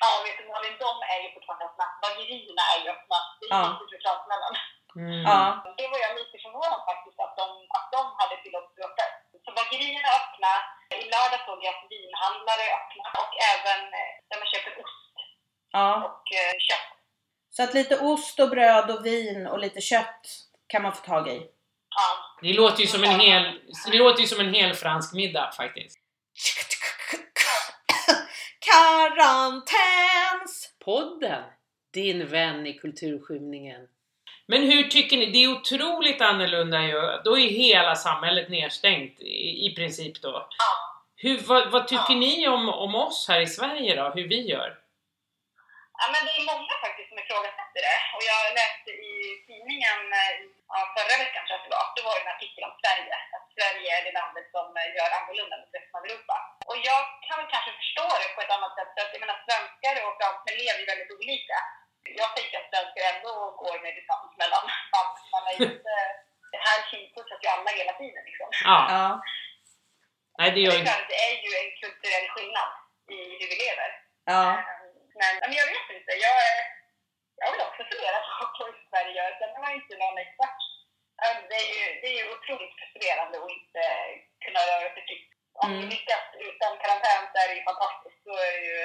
Ja, 0.02 0.08
vet 0.24 0.36
du 0.38 0.44
Malin, 0.52 0.76
de 0.86 0.90
är 1.12 1.18
ju 1.24 1.28
fortfarande 1.34 1.64
öppna. 1.68 1.86
Bagerierna 2.04 2.64
är 2.72 2.78
ju 2.84 2.88
öppna. 2.96 3.18
Det 3.38 3.44
är 3.46 3.50
Ja. 3.54 3.62
ju 3.68 3.84
inte 3.84 3.98
fransmännen. 4.04 4.54
Mm. 5.00 5.20
Ja. 5.30 5.40
Det 5.78 5.86
var 5.92 5.98
jag 6.06 6.12
lite 6.20 6.36
förvånad 6.44 6.80
faktiskt 6.90 7.18
att 7.24 7.34
de, 7.40 7.46
att 7.76 7.88
de 7.96 8.02
hade 8.20 8.36
tillåtits 8.42 8.80
öppet. 8.86 9.12
Så 9.44 9.50
bagerierna 9.58 10.08
är 10.12 10.16
öppna. 10.22 10.52
I 11.02 11.04
lördag 11.14 11.40
såg 11.46 11.58
jag 11.64 11.72
att 11.74 11.84
vinhandlare 11.94 12.62
är 12.68 12.74
öppna 12.80 13.04
och 13.22 13.32
även 13.54 13.80
eh, 14.00 14.12
där 14.28 14.36
man 14.40 14.48
köper 14.52 14.72
ost 14.82 15.04
ja. 15.78 15.88
och 16.06 16.24
eh, 16.40 16.52
kött. 16.68 16.88
Så 17.54 17.62
att 17.64 17.74
lite 17.74 17.94
ost 18.10 18.36
och 18.42 18.50
bröd 18.54 18.86
och 18.94 19.06
vin 19.06 19.46
och 19.52 19.58
lite 19.58 19.80
kött 19.80 20.22
kan 20.72 20.82
man 20.82 20.92
få 20.98 21.02
tag 21.12 21.28
i. 21.28 21.38
Ja, 21.96 22.08
Det 22.42 22.52
låter 22.52 22.80
ju 22.80 22.86
som 22.86 23.04
en 23.04 23.20
hel, 23.20 23.60
det 23.92 23.98
låter 23.98 24.20
ju 24.20 24.26
som 24.26 24.40
en 24.40 24.54
hel 24.54 24.74
fransk 24.74 25.14
middag 25.14 25.52
faktiskt. 25.56 25.98
Karantäns! 28.72 30.74
Podden, 30.84 31.42
din 31.94 32.26
vän 32.26 32.66
i 32.66 32.72
kulturskymningen. 32.78 33.88
Men 34.46 34.62
hur 34.62 34.82
tycker 34.82 35.16
ni? 35.16 35.26
Det 35.26 35.44
är 35.44 35.52
otroligt 35.52 36.20
annorlunda 36.20 36.82
ju. 36.82 37.00
Då 37.24 37.38
är 37.38 37.48
hela 37.48 37.94
samhället 37.94 38.48
nedstängt 38.48 39.20
i, 39.20 39.66
i 39.66 39.74
princip 39.76 40.22
då. 40.22 40.48
ja. 40.58 40.94
Hur, 41.20 41.38
vad, 41.46 41.70
vad 41.70 41.88
tycker 41.88 42.12
Ja. 42.12 42.18
ni 42.18 42.48
om, 42.48 42.68
om 42.68 42.94
oss 42.94 43.26
här 43.28 43.40
i 43.40 43.46
Sverige 43.46 43.96
då? 43.96 44.10
Hur 44.14 44.28
vi 44.28 44.48
gör? 44.48 44.78
Ja, 46.00 46.04
men 46.12 46.24
det 46.26 46.30
är 46.30 46.46
många 46.46 46.68
faktiskt 46.86 46.97
som 47.18 47.24
ifrågasätter 47.26 47.80
det. 47.88 47.98
Och 48.16 48.22
jag 48.32 48.40
läste 48.60 48.90
i 49.10 49.14
tidningen 49.48 50.00
eh, 50.20 50.32
ja, 50.74 50.80
förra 50.96 51.14
veckan, 51.24 51.42
tror 51.44 51.58
jag 51.58 51.62
att 51.62 51.66
det 51.68 51.74
var, 51.78 51.86
det 51.96 52.04
var 52.08 52.16
en 52.22 52.32
artikel 52.34 52.62
om 52.68 52.74
Sverige. 52.82 53.14
Att 53.36 53.46
Sverige 53.56 53.88
är 53.96 54.02
det 54.06 54.12
landet 54.20 54.46
som 54.54 54.66
eh, 54.80 54.88
gör 54.96 55.10
annorlunda 55.18 55.54
mot 55.60 55.74
resten 55.76 55.96
av 55.98 56.04
Europa. 56.08 56.36
Och 56.70 56.78
jag 56.88 57.00
kan 57.26 57.36
väl 57.40 57.50
kanske 57.54 57.72
förstå 57.80 58.06
det 58.22 58.30
på 58.34 58.40
ett 58.44 58.54
annat 58.56 58.74
sätt. 58.78 58.90
För 58.94 59.00
att, 59.04 59.12
jag 59.14 59.22
menar, 59.24 59.38
svenskar 59.46 59.94
och 60.06 60.14
fransmän 60.20 60.56
lever 60.62 60.80
ju 60.82 60.86
väldigt 60.92 61.14
olika. 61.18 61.58
Jag 62.20 62.30
tänker 62.36 62.56
att 62.60 62.70
svenskar 62.72 63.02
ändå 63.14 63.32
går 63.62 63.76
med 63.84 63.92
distans 63.98 64.30
mellan 64.42 64.64
man. 64.94 65.08
Man 65.34 65.44
är 65.50 65.54
ju 65.58 65.64
inte... 65.76 65.94
Det 66.54 66.62
här 66.68 66.78
kinpussas 66.90 67.40
ju 67.44 67.48
alla 67.54 67.70
hela 67.80 67.92
tiden 68.00 68.22
liksom. 68.28 68.48
Ja, 68.70 68.78
Ja. 68.94 69.04
nej 70.38 70.48
det 70.50 70.54
Det 70.56 70.60
gör 70.64 70.72
är 70.74 70.78
inte. 70.80 70.90
klart, 70.92 71.08
det 71.12 71.20
är 71.30 71.34
ju 71.44 71.50
en 71.62 71.70
kulturell 71.82 72.26
skillnad 72.34 72.70
i 73.16 73.18
hur 73.38 73.48
vi 73.52 73.56
lever. 73.64 73.90
Ja. 74.32 74.44
Men, 75.20 75.32
men 75.42 75.52
jag 75.60 75.66
vet 75.74 75.88
inte. 75.96 76.12
Jag, 76.26 76.36
ja, 77.42 77.48
hur 78.58 78.72
Sverige 78.90 79.12
gör. 79.18 79.30
Sen 79.38 79.54
är 79.56 79.60
man 79.64 79.70
ju 79.72 79.78
inte 79.82 79.96
någon 80.02 80.18
expert. 80.24 80.58
Men 81.22 81.34
Det 81.50 81.58
är 81.64 81.68
ju, 81.78 81.84
det 82.00 82.06
är 82.12 82.16
ju 82.20 82.26
otroligt 82.34 82.74
frustrerande 82.78 83.34
att 83.42 83.50
inte 83.58 83.82
kunna 84.44 84.60
röra 84.70 84.88
sig 84.94 85.02
fritt. 85.08 85.28
Om 85.62 85.68
Mm. 85.70 85.80
vi 85.80 85.86
lyckas 85.94 86.24
utan 86.48 86.70
karantän 86.82 87.22
så 87.32 87.36
är 87.42 87.48
det 87.48 87.56
ju 87.60 87.64
fantastiskt. 87.70 88.20
Då 88.28 88.32
är 88.48 88.52
det 88.60 88.66
ju 88.72 88.80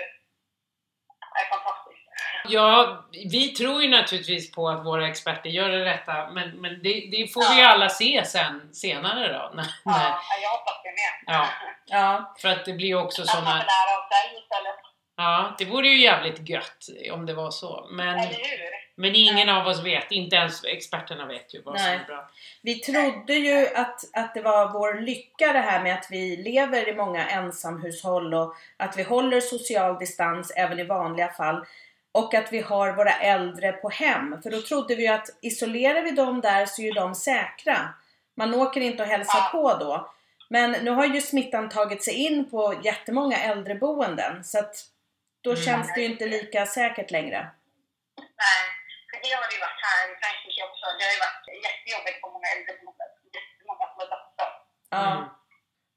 är 1.42 1.50
fantastiskt. 1.56 2.04
Ja, 2.50 3.04
vi 3.12 3.48
tror 3.50 3.82
ju 3.84 3.90
naturligtvis 3.90 4.52
på 4.52 4.70
att 4.70 4.86
våra 4.86 5.08
experter 5.08 5.50
gör 5.50 5.70
det 5.70 5.86
rätta, 5.86 6.30
men, 6.30 6.50
men 6.62 6.72
det, 6.84 6.94
det 7.12 7.34
får 7.34 7.50
vi 7.56 7.62
ju 7.62 7.68
alla 7.68 7.90
se 7.90 8.26
sen, 8.26 8.74
senare 8.74 9.34
då. 9.34 9.52
När, 9.56 9.66
Ja, 9.86 10.22
jag 10.42 10.50
hoppas 10.50 10.84
det 10.84 10.90
med. 10.90 11.36
Ja. 11.36 11.48
Ja, 11.86 12.34
för 12.42 12.50
att 12.50 12.66
det 12.66 12.74
blir 12.74 12.96
också 12.96 13.22
Att 13.22 13.34
man 13.34 13.44
får 13.44 13.68
lära 13.76 13.98
av 13.98 14.04
Sverige 14.10 14.40
istället. 14.40 14.76
Ja, 15.15 15.55
det 15.58 15.65
vore 15.65 15.88
ju 15.88 16.01
jävligt 16.01 16.50
gött 16.50 16.88
om 17.12 17.25
det 17.25 17.34
var 17.34 17.51
så. 17.51 17.88
Men, 17.91 18.27
men 18.96 19.15
ingen 19.15 19.50
av 19.50 19.67
oss 19.67 19.86
vet, 19.86 20.12
inte 20.12 20.36
ens 20.36 20.65
experterna 20.65 21.25
vet 21.25 21.55
ju 21.55 21.62
vad 21.62 21.79
som 21.79 21.88
Nej. 21.88 22.00
är 22.03 22.05
bra. 22.05 22.29
vi 22.62 22.75
trodde 22.75 23.34
ju 23.34 23.67
att, 23.75 24.00
att 24.13 24.34
det 24.34 24.41
var 24.41 24.74
vår 24.74 25.01
lycka 25.01 25.53
det 25.53 25.60
här 25.60 25.84
med 25.84 25.93
att 25.93 26.08
vi 26.10 26.38
lever 26.38 26.89
i 26.89 26.96
många 26.96 27.27
ensamhushåll 27.27 28.34
och 28.34 28.55
att 28.77 28.98
vi 28.98 29.03
håller 29.03 29.41
social 29.41 30.00
distans 30.00 30.51
även 30.55 30.79
i 30.79 30.84
vanliga 30.84 31.27
fall. 31.27 31.65
Och 32.12 32.34
att 32.34 32.53
vi 32.53 32.62
har 32.62 32.91
våra 32.91 33.12
äldre 33.12 33.72
på 33.72 33.89
hem. 33.89 34.41
För 34.43 34.51
då 34.51 34.62
trodde 34.62 34.96
vi 34.96 35.03
ju 35.03 35.10
att 35.10 35.29
isolerar 35.41 36.03
vi 36.03 36.12
dem 36.12 36.41
där 36.41 36.65
så 36.65 36.82
är 36.82 36.86
ju 36.86 36.91
de 36.91 37.15
säkra. 37.15 37.77
Man 38.36 38.53
åker 38.53 38.82
inte 38.82 39.03
och 39.03 39.10
hälsar 39.10 39.51
på 39.51 39.77
då. 39.79 40.13
Men 40.50 40.72
nu 40.72 40.91
har 40.91 41.05
ju 41.05 41.22
smittan 41.22 41.70
tagit 41.70 42.03
sig 42.03 42.13
in 42.13 42.50
på 42.50 42.82
jättemånga 42.84 43.38
äldreboenden. 43.38 44.43
Så 44.43 44.60
att 44.60 44.93
då 45.44 45.50
Mm. 45.52 45.64
känns 45.66 45.94
det 45.94 46.00
ju 46.02 46.08
inte 46.14 46.26
lika 46.26 46.66
säkert 46.66 47.12
längre. 47.12 47.40
Nej, 48.44 48.62
för 49.10 49.18
det 49.24 49.32
har 49.38 49.44
det 49.50 49.56
ju 49.58 49.62
varit 49.68 49.84
här 49.90 50.04
i 50.12 50.16
Frankrike 50.22 50.62
också. 50.70 50.86
Det 50.98 51.04
har 51.08 51.14
ju 51.18 51.22
varit 51.28 51.46
jättejobbigt 51.68 52.22
på 52.22 52.28
många 52.34 52.48
äldreboenden. 52.56 53.10
Jättemånga 53.38 53.86
som 53.90 53.98
har 54.02 54.10
dött. 54.14 54.36
Ja. 54.90 55.12
Mm. 55.12 55.24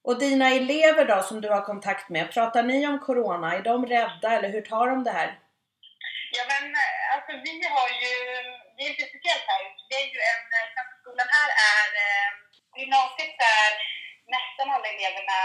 Och 0.09 0.19
dina 0.19 0.47
elever 0.61 1.05
då 1.13 1.23
som 1.23 1.41
du 1.41 1.49
har 1.57 1.63
kontakt 1.73 2.07
med, 2.15 2.33
pratar 2.37 2.63
ni 2.63 2.87
om 2.91 2.99
Corona? 3.07 3.49
Är 3.57 3.63
de 3.71 3.87
rädda 3.87 4.29
eller 4.37 4.49
hur 4.55 4.63
tar 4.73 4.87
de 4.93 5.05
det 5.05 5.11
här? 5.21 5.31
Ja 6.37 6.45
men 6.53 6.65
eh, 6.83 7.03
alltså 7.15 7.33
vi 7.47 7.55
har 7.77 7.89
ju, 8.03 8.13
det 8.77 8.83
är 8.85 8.91
lite 8.93 9.07
speciellt 9.13 9.47
här. 9.53 9.63
Det 9.89 9.97
är 10.03 10.09
ju 10.15 10.21
en, 10.33 10.43
eh, 10.57 10.67
Svenska 10.73 10.97
skolan 11.03 11.29
här 11.39 11.51
är, 11.75 11.89
eh, 12.07 12.31
gymnasiet 12.81 13.37
är 13.59 13.71
nästan 14.37 14.67
alla 14.75 14.89
eleverna, 14.95 15.39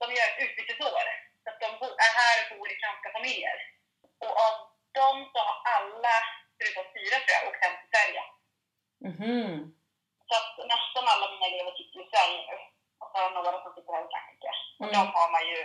de 0.00 0.04
gör 0.16 0.28
ett 0.30 0.42
utbytesår. 0.44 1.04
Så 1.42 1.46
att 1.50 1.60
de 1.64 1.68
bo- 1.80 1.98
är 2.06 2.12
här 2.22 2.36
och 2.40 2.48
bor 2.58 2.68
i 2.72 2.80
franska 2.82 3.08
familjer. 3.16 3.56
Och 4.24 4.32
av 4.46 4.54
dem 5.00 5.16
så 5.32 5.38
har 5.48 5.56
alla, 5.76 6.14
förutom 6.58 6.86
fyra 6.96 7.16
tror 7.20 7.34
jag, 7.36 7.48
åkt 7.48 7.64
hem 7.64 7.74
till 7.80 7.90
Sverige. 7.94 8.22
Mhm. 9.08 9.50
Så 10.28 10.32
att 10.40 10.52
nästan 10.74 11.04
alla 11.12 11.26
mina 11.32 11.46
elever 11.50 11.72
sitter 11.78 11.98
i 12.04 12.10
Sverige 12.12 12.40
nu. 12.50 12.56
Och 13.00 13.08
så 13.10 13.14
har 13.16 13.24
jag 13.26 13.34
några 13.38 13.52
som 13.62 13.72
sitter 13.76 13.92
här 13.96 14.04
i 14.06 14.12
Frankrike. 14.12 14.50
Och 14.80 14.86
Mm. 14.88 14.94
de 14.98 15.02
har 15.18 15.28
man 15.36 15.44
ju, 15.52 15.58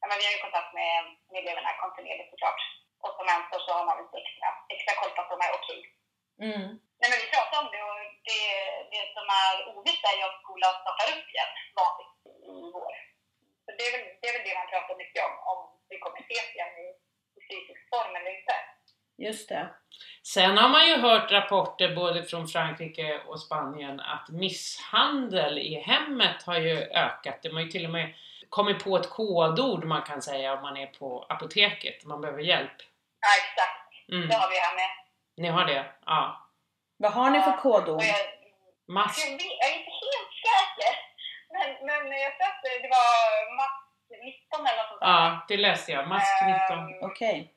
ja 0.00 0.04
men 0.08 0.16
vi 0.18 0.24
har 0.26 0.34
ju 0.36 0.44
kontakt 0.46 0.70
med, 0.80 0.94
med 1.30 1.38
eleverna 1.42 1.70
kontinuerligt 1.84 2.30
såklart. 2.32 2.60
Och 3.04 3.12
som 3.16 3.26
mentor 3.30 3.60
så 3.66 3.70
har 3.76 3.84
man 3.88 3.98
lite 4.02 4.16
extra, 4.22 4.48
extra 4.74 4.92
koll 5.00 5.12
på 5.14 5.20
att 5.22 5.32
de 5.34 5.38
är 5.46 5.52
okej. 5.58 5.80
Mm. 6.46 6.66
Nej 7.00 7.08
men 7.10 7.20
vi 7.22 7.28
pratar 7.34 7.56
om 7.62 7.68
det 7.74 7.82
och 7.90 7.98
det, 8.28 8.42
det 8.92 9.04
som 9.16 9.26
är 9.44 9.54
ovisst 9.72 10.04
är 10.10 10.16
ju 10.18 10.24
om 10.30 10.36
skolan 10.42 10.74
startar 10.82 11.08
upp 11.14 11.26
igen 11.32 11.52
vanligt 11.80 12.14
i 12.50 12.54
vår. 12.76 12.94
Så 13.64 13.68
det 13.76 13.84
är 13.88 13.92
väl 13.94 14.04
det, 14.20 14.26
är 14.28 14.34
väl 14.36 14.46
det 14.48 14.58
man 14.60 14.72
pratar 14.74 14.94
mycket 15.02 15.20
om, 15.28 15.34
om 15.50 15.58
vi 15.90 15.96
kommer 16.04 16.20
ses 16.26 16.48
igen 16.54 16.74
i, 16.84 16.86
i 17.38 17.40
fysisk 17.50 17.82
form 17.92 18.12
eller 18.18 18.32
inte. 18.38 18.54
Just 19.26 19.48
det. 19.52 19.64
Sen 20.34 20.58
har 20.58 20.68
man 20.68 20.86
ju 20.88 20.96
hört 21.06 21.23
rapporter 21.34 21.94
både 21.96 22.22
från 22.22 22.48
Frankrike 22.48 23.20
och 23.26 23.40
Spanien 23.40 24.00
att 24.00 24.28
misshandel 24.28 25.58
i 25.58 25.80
hemmet 25.80 26.42
har 26.46 26.58
ju 26.58 26.78
ökat. 26.80 27.42
De 27.42 27.48
har 27.48 27.60
ju 27.60 27.68
till 27.70 27.84
och 27.84 27.90
med 27.90 28.14
kommit 28.48 28.84
på 28.84 28.96
ett 28.96 29.10
kodord 29.10 29.84
man 29.84 30.02
kan 30.02 30.22
säga 30.22 30.52
om 30.54 30.62
man 30.62 30.76
är 30.76 30.86
på 30.86 31.26
apoteket, 31.28 32.04
man 32.04 32.20
behöver 32.20 32.42
hjälp. 32.42 32.72
Ja 33.20 33.28
exakt, 33.44 33.80
Mm. 34.12 34.28
det 34.28 34.34
har 34.34 34.48
vi 34.50 34.56
här 34.56 34.74
med. 34.76 34.90
Ni 35.36 35.48
har 35.48 35.64
det? 35.64 35.84
Ja. 36.06 36.48
Vad 36.96 37.12
har 37.12 37.30
ni 37.30 37.40
för 37.42 37.56
kodord? 37.56 38.02
Jag, 38.02 38.16
Mask. 38.94 39.18
jag, 39.20 39.28
är 39.28 39.32
inte 39.78 39.90
helt 40.04 40.32
säker. 40.46 40.92
Men, 41.52 41.86
men 41.86 42.20
jag 42.20 42.32
tror 42.36 42.48
att 42.48 42.62
det 42.82 42.88
var 42.88 43.56
max 43.56 43.74
19 44.10 44.66
eller 44.66 44.76
något 44.82 44.88
sånt. 44.88 44.98
Ja, 45.00 45.44
det 45.48 45.56
läste 45.56 45.92
jag. 45.92 46.08
Mask 46.08 46.32
19. 46.70 46.78
Ehm, 46.78 46.98
Okej. 47.02 47.52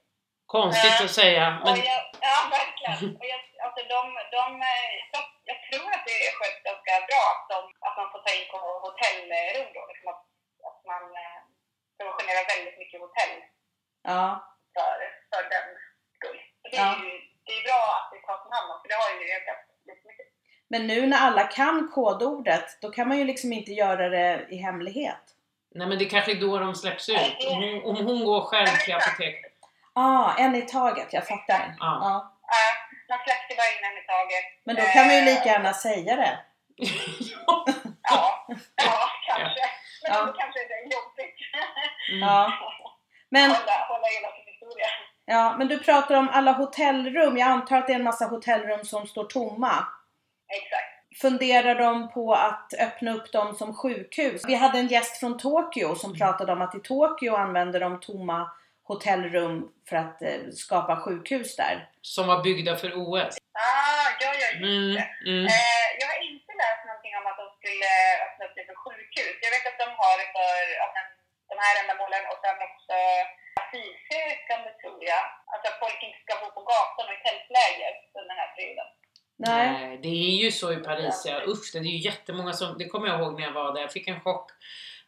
Konstigt 0.55 1.01
att 1.05 1.15
säga, 1.21 1.45
men 1.63 1.73
Och 1.73 1.77
jag, 1.91 2.01
ja, 2.29 2.37
verkligen. 2.57 2.97
Och 3.19 3.25
jag, 3.33 3.41
alltså 3.65 3.81
de, 3.93 4.01
de, 4.37 4.43
eh, 4.71 4.87
jag, 5.01 5.07
tror- 5.13 5.35
jag 5.51 5.57
tror 5.67 5.87
att 5.95 6.05
det 6.09 6.17
sköts 6.37 6.59
ganska 6.69 6.93
bra 7.09 7.23
att, 7.33 7.45
de, 7.53 7.59
att 7.87 7.95
man 7.99 8.07
får 8.11 8.19
ta 8.25 8.31
in 8.37 8.47
på 8.53 8.57
hotellrum 8.85 9.67
då. 9.77 9.81
Liksom 9.91 10.07
att, 10.13 10.23
att 10.69 10.79
man 10.91 11.03
eh, 11.23 11.39
subventionerar 11.97 12.43
väldigt 12.53 12.77
mycket 12.81 12.99
hotell 13.05 13.33
Ja. 14.11 14.23
för, 14.75 14.95
för 15.31 15.41
den 15.55 15.67
skull. 16.17 16.39
Det 16.63 16.77
är 16.77 16.81
Ja. 16.85 16.91
ju 17.05 17.11
det 17.45 17.53
är 17.59 17.63
bra 17.69 17.81
att 17.97 18.07
det 18.13 18.19
tas 18.27 18.41
om 18.45 18.51
hand 18.55 18.67
för 18.81 18.87
det 18.91 18.97
har 19.03 19.09
ju 19.15 19.25
ökat 19.37 19.61
jättemycket. 19.89 20.27
Men 20.71 20.81
nu 20.91 20.97
när 21.11 21.17
alla 21.27 21.43
kan 21.59 21.77
kodordet, 21.95 22.67
då 22.81 22.87
kan 22.95 23.07
man 23.07 23.17
ju 23.17 23.23
liksom 23.31 23.53
inte 23.53 23.71
göra 23.71 24.09
det 24.09 24.47
i 24.49 24.57
hemlighet. 24.67 25.23
nej 25.75 25.87
men 25.87 25.97
det 25.97 26.05
kanske 26.05 26.31
är 26.31 26.41
då 26.45 26.59
de 26.59 26.75
släpps 26.75 27.09
ut. 27.09 27.35
Om 27.51 27.55
hon, 27.63 27.83
om 27.89 28.05
hon 28.07 28.25
går 28.25 28.41
själv 28.41 28.67
till 28.85 28.93
apoteket. 28.95 29.53
Ah, 29.99 30.33
en 30.37 30.55
i 30.55 30.61
taget, 30.61 31.13
jag 31.13 31.27
fattar. 31.27 31.75
Ja. 31.79 31.99
Ja. 32.01 32.33
Ja, 32.49 33.15
man 33.15 33.19
släppte 33.25 33.55
bara 33.57 33.67
in 33.77 33.91
en 33.91 34.03
i 34.03 34.05
taget. 34.07 34.45
Men 34.65 34.75
då 34.75 34.81
kan 34.81 35.05
man 35.07 35.15
ju 35.15 35.19
Eh, 35.21 35.25
lika 35.25 35.45
gärna 35.45 35.73
säga 35.73 36.15
det. 36.15 36.39
ja. 36.77 37.65
Ja, 38.09 38.47
ja 38.75 39.09
kanske. 39.27 39.61
Men 40.03 40.11
Ja. 40.13 40.25
då 40.25 40.33
kanske 40.33 40.59
det 40.59 40.73
är 40.73 40.83
jobbigt. 40.83 41.37
Mm. 42.11 42.19
Ja. 42.29 42.53
Men, 43.29 43.49
hålla, 43.51 43.85
hålla 43.87 44.07
hela 44.07 44.31
sin 44.35 44.45
historia. 44.53 44.85
ja, 45.25 45.55
men 45.57 45.67
du 45.67 45.79
pratar 45.79 46.15
om 46.15 46.29
alla 46.29 46.51
hotellrum. 46.51 47.37
Jag 47.37 47.47
antar 47.49 47.77
att 47.77 47.87
det 47.87 47.93
är 47.93 47.97
en 47.99 48.03
massa 48.03 48.25
hotellrum 48.25 48.85
som 48.85 49.07
står 49.07 49.23
tomma. 49.23 49.71
Exakt. 50.53 51.19
Funderar 51.21 51.75
de 51.75 52.11
på 52.11 52.33
att 52.33 52.73
öppna 52.79 53.11
upp 53.13 53.31
dem 53.31 53.55
som 53.55 53.73
sjukhus? 53.75 54.41
Vi 54.47 54.55
hade 54.55 54.79
en 54.79 54.87
gäst 54.87 55.19
från 55.19 55.37
Tokyo 55.37 55.95
som 55.95 56.13
pratade 56.17 56.51
om 56.51 56.61
att 56.61 56.75
i 56.75 56.79
Tokyo 56.79 57.35
använder 57.35 57.79
de 57.79 57.99
tomma 57.99 58.51
hotellrum 58.91 59.55
för 59.89 59.95
att 60.03 60.17
eh, 60.29 60.39
skapa 60.63 60.93
sjukhus 61.03 61.49
där. 61.61 61.75
Som 62.13 62.23
var 62.31 62.37
byggda 62.45 62.73
för 62.81 62.91
OS. 63.01 63.33
Ah, 63.67 64.07
ja, 64.23 64.29
ja, 64.41 64.47
just 64.53 64.63
Mm. 64.69 64.93
det. 64.97 65.05
Mm. 65.31 65.45
Eh, 65.55 65.87
jag 65.99 66.07
har 66.11 66.19
inte 66.31 66.51
läst 66.61 66.81
någonting 66.89 67.13
om 67.19 67.25
att 67.29 67.39
de 67.41 67.47
skulle 67.59 67.89
öppna 68.25 68.43
upp 68.47 68.55
det 68.59 68.65
för 68.69 68.77
sjukhus. 68.85 69.35
Jag 69.45 69.51
vet 69.55 69.65
att 69.71 69.79
de 69.83 69.89
har 70.01 70.15
det 70.21 70.29
för 70.37 70.55
men, 70.95 71.05
de 71.51 71.55
här 71.63 71.73
ändamålen 71.81 72.23
och 72.31 72.39
sen 72.43 72.57
också 72.69 72.95
asylsökande 73.63 74.69
tror 74.81 74.99
jag. 75.13 75.23
Alltså 75.51 75.65
att 75.71 75.79
folk 75.83 75.99
inte 76.07 76.19
ska 76.25 76.33
bo 76.41 76.47
på 76.57 76.61
gatan 76.71 77.05
och 77.09 77.15
i 77.17 77.21
tältläger 77.27 77.91
under 78.17 78.29
den 78.33 78.41
här 78.43 78.51
perioden. 78.55 78.87
Nej. 79.47 79.65
Nej, 79.71 79.97
det 80.03 80.15
är 80.29 80.35
ju 80.43 80.51
så 80.61 80.67
i 80.77 80.79
Paris 80.89 81.17
ja. 81.29 81.35
Usch, 81.51 81.67
det 81.73 81.79
är 81.79 81.83
ju 81.97 81.97
jättemånga 82.09 82.53
som, 82.53 82.77
det 82.79 82.85
kommer 82.91 83.07
jag 83.07 83.19
ihåg 83.19 83.33
när 83.39 83.45
jag 83.47 83.53
var 83.59 83.73
där, 83.73 83.81
jag 83.81 83.91
fick 83.91 84.07
en 84.07 84.21
chock. 84.21 84.47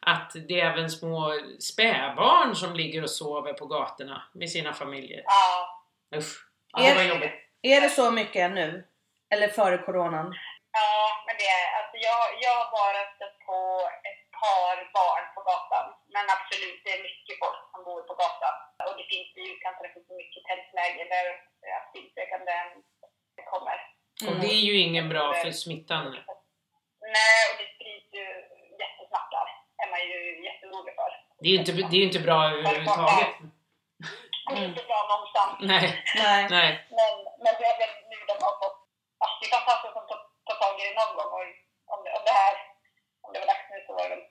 Att 0.06 0.32
det 0.48 0.62
är 0.62 0.72
även 0.72 0.90
små 0.90 1.40
spädbarn 1.60 2.56
som 2.56 2.76
ligger 2.76 3.04
och 3.04 3.10
sover 3.10 3.54
på 3.54 3.66
gatorna 3.66 4.24
med 4.34 4.50
sina 4.50 4.74
familjer. 4.74 5.22
Ja, 5.26 5.84
Usch, 6.18 6.48
ja, 6.72 6.84
Är 6.84 6.90
det 6.90 6.96
var 6.96 7.16
jobbigt. 7.16 7.34
Är 7.62 7.82
det 7.82 7.90
så 7.90 8.12
mycket 8.12 8.52
nu? 8.52 8.88
Eller 9.30 9.48
före 9.48 9.78
coronan? 9.78 10.36
ja 10.72 11.24
men 11.26 11.36
det 11.40 11.48
är, 11.60 11.66
alltså 11.80 11.96
jag, 12.10 12.22
jag 12.46 12.56
har 12.60 12.70
bara 12.80 13.02
stött 13.16 13.38
på 13.50 13.60
ett 14.10 14.24
par 14.42 14.76
barn 14.98 15.26
på 15.36 15.42
gatan. 15.50 15.86
Men 16.16 16.26
absolut, 16.36 16.80
det 16.84 16.92
är 16.98 17.08
mycket 17.10 17.36
folk 17.44 17.62
som 17.72 17.82
bor 17.88 18.02
på 18.10 18.14
gatan. 18.24 18.56
Och 18.88 18.96
det 19.00 19.06
finns 19.14 19.30
i 19.40 19.42
utkanten, 19.52 19.84
det 19.86 19.94
finns 19.96 20.08
så 20.12 20.18
mycket 20.24 20.42
tältläger 20.50 21.06
där 21.16 21.28
asylsökande 21.80 22.54
kommer. 23.54 23.78
Och 24.28 24.36
det 24.42 24.52
är 24.58 24.64
ju 24.70 24.76
ingen 24.88 25.10
bra 25.14 25.26
för 25.34 25.52
smittan. 25.52 26.04
Nej, 27.18 27.40
och 27.50 27.58
det 27.60 27.68
sprids 27.76 28.10
ju 28.20 28.26
jättesnabbt 28.82 29.32
där. 29.36 29.48
är 29.82 29.90
man 29.94 30.02
ju 30.12 30.20
jätteorolig 30.48 30.96
för. 31.00 31.12
Det 31.42 31.48
är 31.48 31.52
ju 31.54 31.60
inte, 31.62 31.72
det 31.92 31.98
är 32.02 32.04
inte 32.10 32.20
bra 32.28 32.38
överhuvudtaget. 32.52 33.28
Det 34.50 34.56
är 34.62 34.66
inte 34.72 34.84
bra 34.90 35.00
någonstans. 35.14 35.52
Nej, 35.72 35.86
Nej. 36.24 36.42
nej. 36.58 36.70
Men, 37.00 37.14
men 37.44 37.54
det 37.60 37.66
är 37.72 37.78
väl 37.82 37.94
nu 38.12 38.18
de 38.30 38.36
har 38.46 38.54
fått... 38.62 38.78
Ja, 39.22 39.28
det 39.40 39.46
är 39.48 39.52
fantastiskt 39.58 39.88
att 39.90 39.98
de 40.00 40.04
tar, 40.12 40.22
tar 40.48 40.58
tag 40.64 40.74
i 40.80 40.84
det 40.88 40.94
någon 41.00 41.16
gång. 41.20 41.32
Och 41.38 41.44
om, 41.94 42.00
det, 42.04 42.10
om 42.18 42.24
det 42.30 42.36
här 42.44 42.56
om 43.26 43.34
det 43.34 43.40
var 43.40 43.48
dags 43.54 43.66
nu 43.72 43.78
så 43.88 43.94
var 43.98 44.04
det 44.04 44.10
väl 44.16 44.24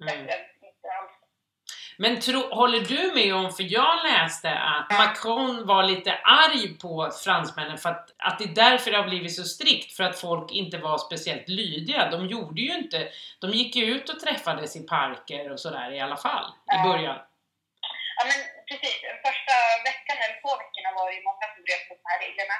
Mm. 0.00 0.18
inte 0.20 0.88
alls. 1.00 1.12
Men 1.98 2.20
tro, 2.20 2.40
håller 2.54 2.80
du 2.80 3.12
med 3.14 3.34
om, 3.34 3.52
för 3.52 3.62
jag 3.72 4.04
läste 4.04 4.50
att 4.50 4.90
Macron 4.98 5.66
var 5.66 5.82
lite 5.82 6.12
arg 6.24 6.78
på 6.78 7.10
fransmännen 7.24 7.78
för 7.78 7.90
att, 7.90 8.10
att 8.26 8.38
det 8.38 8.44
är 8.50 8.58
därför 8.64 8.88
det 8.90 8.96
har 9.02 9.10
blivit 9.12 9.36
så 9.40 9.44
strikt, 9.56 9.90
för 9.96 10.04
att 10.08 10.20
folk 10.26 10.46
inte 10.62 10.76
var 10.86 10.96
speciellt 11.08 11.48
lydiga. 11.60 12.00
De 12.14 12.18
gjorde 12.34 12.60
ju 12.66 12.72
inte, 12.82 12.98
de 13.42 13.46
gick 13.60 13.72
ju 13.78 13.84
ut 13.94 14.06
och 14.12 14.20
träffades 14.24 14.70
i 14.80 14.82
parker 14.96 15.44
och 15.52 15.60
sådär 15.64 15.88
i 15.96 16.00
alla 16.06 16.20
fall, 16.26 16.46
i 16.74 16.76
Ja. 16.76 16.82
början. 16.88 17.18
Ja, 18.18 18.22
men 18.30 18.38
precis. 18.68 18.96
Den 19.10 19.18
första 19.28 19.54
veckan 19.90 20.16
eller 20.24 20.36
två 20.42 20.52
veckorna 20.62 20.90
var 20.98 21.04
det 21.08 21.16
ju 21.18 21.22
många 21.30 21.46
som 21.52 21.60
bröt 21.66 21.84
mot 21.88 22.00
de 22.02 22.06
här 22.12 22.20
reglerna. 22.24 22.56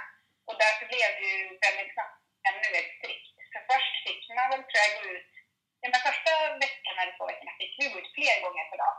Och 0.49 0.57
därför 0.63 0.85
blev 0.93 1.09
det 1.21 1.27
ju 1.35 1.41
väldigt 1.67 1.93
snabbt 1.95 2.19
ännu 2.49 2.67
mer 2.75 2.87
strikt. 2.99 3.29
För 3.53 3.61
först 3.71 3.95
fick 4.07 4.23
man 4.39 4.49
väl 4.53 4.63
tror 4.69 4.83
jag 4.85 4.93
gå 4.99 5.05
ut, 5.17 5.31
ja, 5.83 5.87
men 5.93 6.01
första 6.09 6.33
veckan 6.67 6.95
eller 7.01 7.15
två 7.17 7.25
veckorna 7.31 7.53
fick 7.61 7.73
vi 7.79 7.85
gå 7.93 7.97
ut 8.03 8.11
fler 8.17 8.37
gånger 8.45 8.67
per 8.71 8.79
dag. 8.85 8.97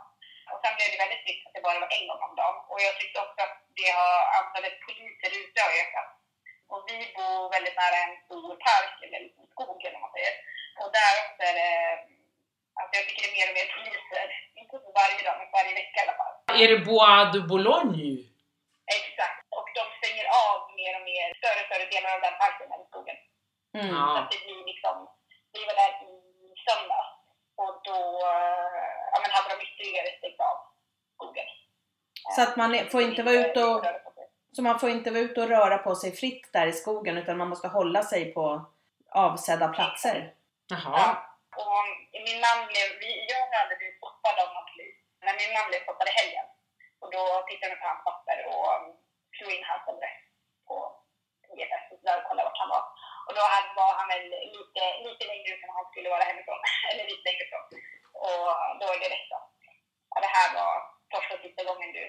Och 0.52 0.60
sen 0.62 0.74
blev 0.76 0.88
det 0.92 1.02
väldigt 1.04 1.22
strikt 1.24 1.44
att 1.46 1.54
det 1.56 1.66
bara 1.68 1.82
var 1.84 1.90
en 1.98 2.06
gång 2.10 2.22
om 2.28 2.34
dagen. 2.40 2.58
Och 2.70 2.78
jag 2.86 2.94
tyckte 3.00 3.18
också 3.26 3.40
att 3.46 3.56
det 3.78 3.90
har, 3.98 4.16
antalet 4.40 4.76
poliser 4.86 5.30
ute 5.40 5.58
har 5.66 5.72
ökat. 5.82 6.07
Vi 6.88 6.96
bor 7.16 7.40
väldigt 7.54 7.76
nära 7.82 7.98
en 8.06 8.14
stor 8.26 8.50
park, 8.68 8.94
eller 9.04 9.18
en 9.24 9.30
skog 9.52 9.78
eller 9.84 9.96
vad 9.98 10.04
man 10.06 10.14
säger. 10.16 10.34
Och 10.80 10.90
där 10.98 11.12
också 11.24 11.42
är 11.50 11.54
det, 11.60 11.72
alltså 12.78 12.92
jag 12.98 13.04
tycker 13.06 13.22
det 13.24 13.30
är 13.32 13.36
mer 13.38 13.48
och 13.50 13.56
mer 13.58 13.68
poliser. 13.76 14.26
Inte 14.60 14.74
så 14.84 14.88
varje 15.00 15.20
dag, 15.26 15.36
men 15.40 15.48
varje 15.58 15.74
vecka 15.80 15.96
i 16.00 16.04
alla 16.04 16.18
fall. 16.20 16.34
Är 16.62 16.68
det 16.72 16.80
Bois 16.88 17.26
de 17.34 17.38
Boulogne? 17.50 18.10
Exakt. 18.98 19.38
Och 19.58 19.66
de 19.78 19.82
stänger 19.98 20.26
av 20.46 20.56
mer 20.80 20.92
och 20.98 21.04
mer, 21.10 21.26
större 21.40 21.60
och 21.62 21.68
större 21.68 21.86
delar 21.94 22.10
av 22.16 22.20
den 22.26 22.36
parken, 22.42 22.66
den 22.74 22.84
skogen. 22.90 23.18
Mm. 23.78 23.88
Så 23.94 24.16
att 24.20 24.30
det 24.32 24.40
blir 24.44 24.62
liksom, 24.72 24.94
vi 25.54 25.60
var 25.68 25.76
där 25.82 25.92
i 26.10 26.12
söndags 26.66 27.12
och 27.62 27.74
då 27.88 27.98
eh, 28.34 28.86
ja, 29.12 29.16
men 29.22 29.30
hade 29.36 29.48
de 29.52 29.56
ytterligare 29.66 30.10
stängt 30.18 30.40
av 30.50 30.56
skogen. 31.16 31.48
Så 32.34 32.40
att 32.44 32.54
man 32.60 32.70
får 32.92 33.02
inte 33.08 33.22
vara 33.22 33.34
ute 33.44 33.60
och- 33.70 33.84
Så 34.58 34.62
man 34.70 34.80
får 34.82 34.90
inte 34.96 35.10
vara 35.10 35.26
ute 35.26 35.40
och 35.42 35.52
röra 35.56 35.78
på 35.86 35.90
sig 36.02 36.10
fritt 36.20 36.44
där 36.56 36.66
i 36.72 36.78
skogen 36.82 37.14
utan 37.20 37.40
man 37.40 37.52
måste 37.52 37.68
hålla 37.78 38.02
sig 38.12 38.22
på 38.36 38.44
avsedda 39.26 39.68
platser. 39.76 40.16
Jaha. 40.72 40.92
Ja. 40.98 41.06
Och 41.62 41.84
min 42.26 42.38
man 42.46 42.58
blev, 42.70 42.88
vi, 43.02 43.10
jag 43.30 43.40
aldrig 43.60 43.78
blivit 43.80 44.00
stoppad 44.00 44.36
av 44.42 44.48
någon 44.54 44.68
polis, 44.70 44.96
men 45.24 45.34
min 45.40 45.52
man 45.56 45.68
blev 45.68 45.80
stoppad 45.86 46.08
i 46.10 46.18
helgen. 46.20 46.46
Och 47.02 47.10
då 47.14 47.22
tittade 47.48 47.72
de 47.72 47.80
på 47.82 47.88
hans 47.90 48.04
papper 48.08 48.38
och 48.50 48.62
um, 48.74 48.84
slog 49.36 49.50
in 49.56 49.68
hans 49.70 49.84
adress 49.92 50.20
på 50.68 50.74
GPS 51.58 51.84
och 51.92 52.26
kollade 52.28 52.46
vart 52.48 52.62
han 52.62 52.72
var. 52.74 52.84
Och 53.26 53.34
då 53.38 53.42
hade, 53.52 53.68
var 53.80 53.92
han 53.98 54.08
väl 54.12 54.26
lite, 54.56 54.82
lite 55.06 55.24
längre 55.30 55.48
ut 55.54 55.64
än 55.64 55.76
han 55.78 55.90
skulle 55.90 56.14
vara 56.14 56.28
hemifrån. 56.30 56.60
Eller 56.90 57.04
lite 57.12 57.26
längre 57.28 57.44
ifrån. 57.46 57.64
Och 58.26 58.44
då 58.80 58.86
är 58.94 58.98
det 59.02 59.14
rätt 59.14 59.30
då. 59.34 59.40
Ja, 60.12 60.16
det 60.24 60.32
här 60.36 60.48
var 60.58 60.72
första 61.12 61.32
och 61.34 61.44
sista 61.44 61.62
gången 61.68 61.90
du 61.98 62.04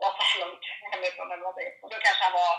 var 0.00 0.12
så 0.16 0.22
här 0.28 0.38
långt 0.44 0.64
hemifrån 1.00 1.28
eller 1.32 1.44
vad 1.48 1.54
det 1.58 1.64
är. 1.68 1.72
Och 1.82 1.90
då 1.92 1.96
kanske 2.06 2.22
han 2.26 2.34
var 2.42 2.52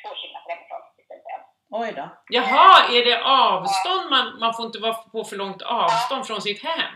två 0.00 0.10
kilometer 0.20 0.48
hemifrån 0.52 0.82
istället 1.00 1.24
för 1.26 1.32
en. 1.36 1.44
Oj 1.82 1.90
då. 2.00 2.06
Jaha, 2.38 2.70
är 2.96 3.02
det 3.08 3.18
avstånd? 3.24 4.04
Man, 4.14 4.26
man 4.42 4.54
får 4.56 4.64
inte 4.68 4.78
vara 4.86 4.94
på 4.94 5.24
för 5.24 5.36
långt 5.42 5.62
avstånd 5.62 6.26
från 6.26 6.42
sitt 6.42 6.60
hem? 6.68 6.92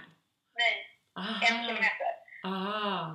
Nej, 0.61 0.73
en 1.17 1.23
Ah, 1.23 1.41
kilometer. 1.67 2.11
ah. 2.45 3.07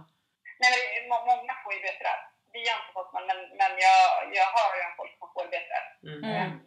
Nej, 0.62 0.70
men 0.72 0.80
är 0.96 1.02
många 1.10 1.54
får 1.64 1.74
ju 1.74 1.80
böter. 1.88 2.18
Vi 2.54 2.60
har 2.70 2.78
inte 2.82 2.94
fått 2.94 3.14
någon, 3.14 3.28
men, 3.28 3.38
men 3.38 3.72
jag, 3.88 4.02
jag 4.38 4.46
hör 4.58 4.72
ju 4.78 4.82
om 4.90 4.94
folk 4.98 5.12
som 5.20 5.28
får 5.34 5.44
böter. 5.54 5.84
Mm. 6.04 6.24
Mm. 6.36 6.60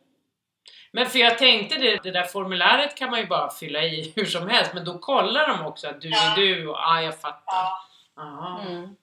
Men 0.92 1.06
för 1.06 1.18
jag 1.18 1.38
tänkte 1.38 1.74
det, 1.78 2.02
det 2.02 2.10
där 2.10 2.24
formuläret 2.24 2.96
kan 2.98 3.10
man 3.10 3.20
ju 3.20 3.26
bara 3.26 3.50
fylla 3.50 3.82
i 3.82 4.12
hur 4.16 4.24
som 4.24 4.48
helst, 4.48 4.74
men 4.74 4.84
då 4.84 4.98
kollar 4.98 5.48
de 5.48 5.66
också 5.66 5.88
att 5.88 6.00
du 6.00 6.08
är 6.08 6.12
Ja. 6.12 6.32
du 6.36 6.68
och 6.68 6.78
ah, 6.78 7.00
jag 7.00 7.20
fattar. 7.20 7.42
Ja. 7.46 7.78
Aha. 8.16 8.60
Mm. 8.66 8.96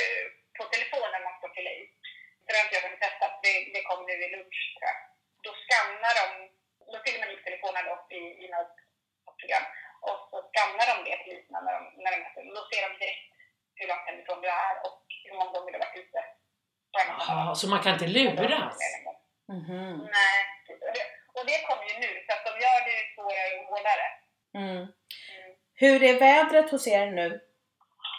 Eh, 0.00 0.24
på 0.56 0.62
telefonen 0.74 1.20
man 1.26 1.36
ska 1.38 1.46
fylla 1.56 1.72
i, 1.80 1.82
det 2.44 2.52
har 2.54 2.64
inte 2.64 2.76
jag 2.76 2.84
hunnit 2.86 3.02
testa, 3.04 3.24
det, 3.44 3.52
det 3.74 3.82
kom 3.88 4.00
nu 4.08 4.14
i 4.26 4.28
lunch 4.34 4.58
tror 4.74 4.84
jag. 4.88 4.98
Då 5.44 5.50
skannar 5.62 6.14
de, 6.20 6.26
då 6.92 6.96
fyller 7.04 7.20
man 7.22 7.30
i 7.34 7.38
telefonen 7.46 7.84
upp 7.94 8.08
i, 8.20 8.22
i 8.44 8.46
något 8.54 8.76
program 9.40 9.66
och 10.08 10.18
så 10.30 10.36
skannar 10.50 10.86
de 10.90 10.96
det 11.06 11.16
poliserna 11.24 11.58
när 11.66 11.72
de, 11.76 11.82
när 12.02 12.10
de 12.14 12.18
mäter. 12.24 12.42
Då 12.58 12.62
ser 12.70 12.82
de 12.86 12.90
direkt 13.02 13.24
hur 13.78 13.88
långt 13.90 14.06
hemifrån 14.08 14.40
du 14.44 14.48
är 14.66 14.74
och 14.86 14.98
hur 15.24 15.34
många 15.38 15.50
gånger 15.54 15.70
du 15.72 15.78
har 15.78 15.86
varit 15.86 16.00
ute. 16.02 16.20
dag. 17.46 17.56
så 17.60 17.64
man 17.72 17.82
kan 17.82 17.92
inte 17.96 18.10
luras? 18.16 18.76
Mhm. 19.58 19.98
Nej, 20.16 20.38
och 20.86 20.92
det, 20.96 21.04
och 21.36 21.44
det 21.50 21.58
kommer 21.68 21.84
ju 21.90 21.94
nu, 22.04 22.10
så 22.26 22.30
att 22.34 22.44
de 22.48 22.52
gör 22.64 22.78
det 22.88 22.98
svårare 23.14 23.50
och 23.58 23.66
hårdare. 23.72 24.06
Mm. 24.60 24.76
Mm. 24.76 25.50
Hur 25.82 25.98
är 26.10 26.16
vädret 26.26 26.70
hos 26.70 26.86
er 26.98 27.06
nu? 27.20 27.28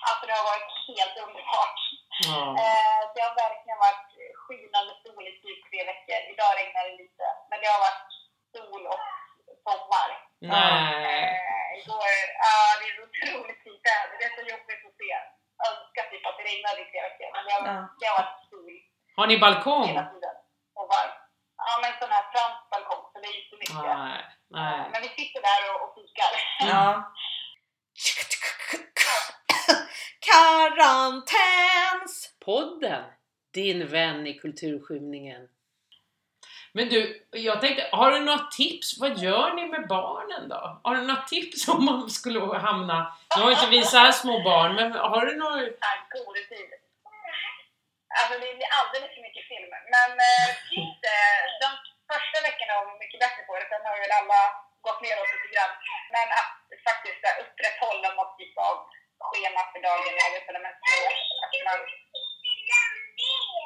Alltså 0.08 0.24
det 0.28 0.36
har 0.40 0.46
varit 0.54 0.72
helt 0.98 1.16
underbart. 1.26 1.80
Ja. 2.28 2.42
Eh, 2.64 3.02
det 3.14 3.22
har 3.28 3.34
verkligen 3.46 3.80
varit 3.88 4.10
skinande 4.44 4.94
sol 5.04 5.24
i 5.32 5.34
typ 5.44 5.60
tre 5.70 5.80
veckor. 5.92 6.20
Idag 6.34 6.52
regnar 6.60 6.84
det 6.90 6.96
lite, 7.04 7.26
men 7.50 7.58
det 7.62 7.70
har 7.74 7.82
varit 7.88 8.08
sol 8.54 8.84
och 8.94 9.02
sommar. 9.66 10.10
Nej. 10.54 10.72
Eh, 11.10 11.68
igår, 11.80 12.10
ja 12.46 12.54
det 12.80 12.86
är 12.90 12.94
så 12.98 13.04
otroligt 13.08 13.62
fint 13.66 13.82
väder. 13.88 14.16
Det 14.20 14.26
är 14.30 14.36
så 14.40 14.44
jobbigt 14.54 14.84
att 14.90 14.98
se. 15.02 15.12
Önskar 15.70 16.06
typ 16.12 16.26
att 16.30 16.38
det 16.40 16.46
regnade 16.52 16.80
i 16.84 16.86
tre 16.92 17.00
veckor, 17.08 17.30
men 17.36 17.42
det 17.46 17.52
har, 17.56 17.62
Ja. 17.70 17.76
det 18.00 18.06
har 18.10 18.18
varit 18.22 18.40
sol 18.52 18.74
Har 19.19 19.19
ni 19.30 19.38
balkong? 19.40 19.88
hela 19.88 20.06
tiden. 20.14 20.36
Och 20.80 20.88
varmt. 20.94 21.20
Ja 21.68 21.74
men 21.82 21.92
sån 22.00 22.12
här 22.16 22.26
fransk 22.34 22.62
balkong, 22.72 23.04
så 23.14 23.20
det 23.22 23.28
är 23.28 23.36
inte 23.44 23.56
mycket. 23.62 23.76
Nej. 23.76 24.20
Nej. 24.50 24.90
Men 24.92 25.02
vi 25.02 25.10
sitter 25.10 25.42
där 25.50 25.62
och, 25.72 25.78
och 25.84 25.92
fikar. 25.96 26.32
Ja. 26.72 27.14
Karantäns! 30.30 32.14
Podden, 32.46 33.04
din 33.54 33.88
vän 33.88 34.28
i 34.28 34.34
kulturskymningen. 34.34 35.48
Men 36.74 36.90
du, 36.90 37.28
jag 37.32 37.62
tänkte, 37.62 37.90
har 37.92 38.12
du 38.12 38.20
några 38.20 38.40
tips? 38.40 39.00
Vad 39.00 39.18
gör 39.18 39.54
ni 39.54 39.68
med 39.68 39.88
barnen 39.88 40.50
då? 40.50 40.80
Har 40.84 40.96
du 40.96 41.02
några 41.02 41.22
tips 41.22 41.68
om 41.68 41.86
man 41.86 42.10
skulle 42.10 42.58
hamna... 42.58 43.18
Nu 43.38 43.44
har 43.44 43.52
inte 43.52 43.70
vi 43.70 43.84
så 43.84 43.98
här 43.98 44.12
små 44.12 44.44
barn, 44.44 44.76
men 44.76 44.92
har 44.92 45.26
du 45.26 45.38
några... 45.38 45.56
här 45.56 46.26
god 46.26 46.36
tid. 46.36 46.89
Alltså 48.18 48.34
det 48.42 48.58
blir 48.58 48.76
alldeles 48.80 49.12
för 49.16 49.24
mycket 49.28 49.46
film. 49.52 49.72
Men 49.96 50.12
eh, 50.30 50.48
finns 50.72 50.96
det, 51.06 51.22
eh, 51.36 51.44
de 51.64 51.70
första 52.12 52.38
veckorna 52.48 52.74
var 52.78 52.86
vi 52.90 53.04
mycket 53.04 53.22
bättre 53.24 53.42
på 53.48 53.54
det, 53.56 53.68
sen 53.70 53.86
har 53.88 54.02
väl 54.04 54.18
alla 54.20 54.42
gått 54.86 55.02
neråt 55.04 55.34
lite 55.34 55.50
grann. 55.54 55.74
Men 56.16 56.28
att 56.40 56.56
faktiskt 56.90 57.22
eh, 57.28 57.36
upprätthålla 57.44 58.10
något 58.14 58.34
typ 58.40 58.56
av 58.70 58.76
schema 59.28 59.62
för 59.72 59.82
dagen, 59.88 60.14
jag 60.24 60.32
vet 60.34 60.48
inte, 60.48 60.64
men. 60.66 60.76
Att 61.44 61.54
man... 61.68 61.80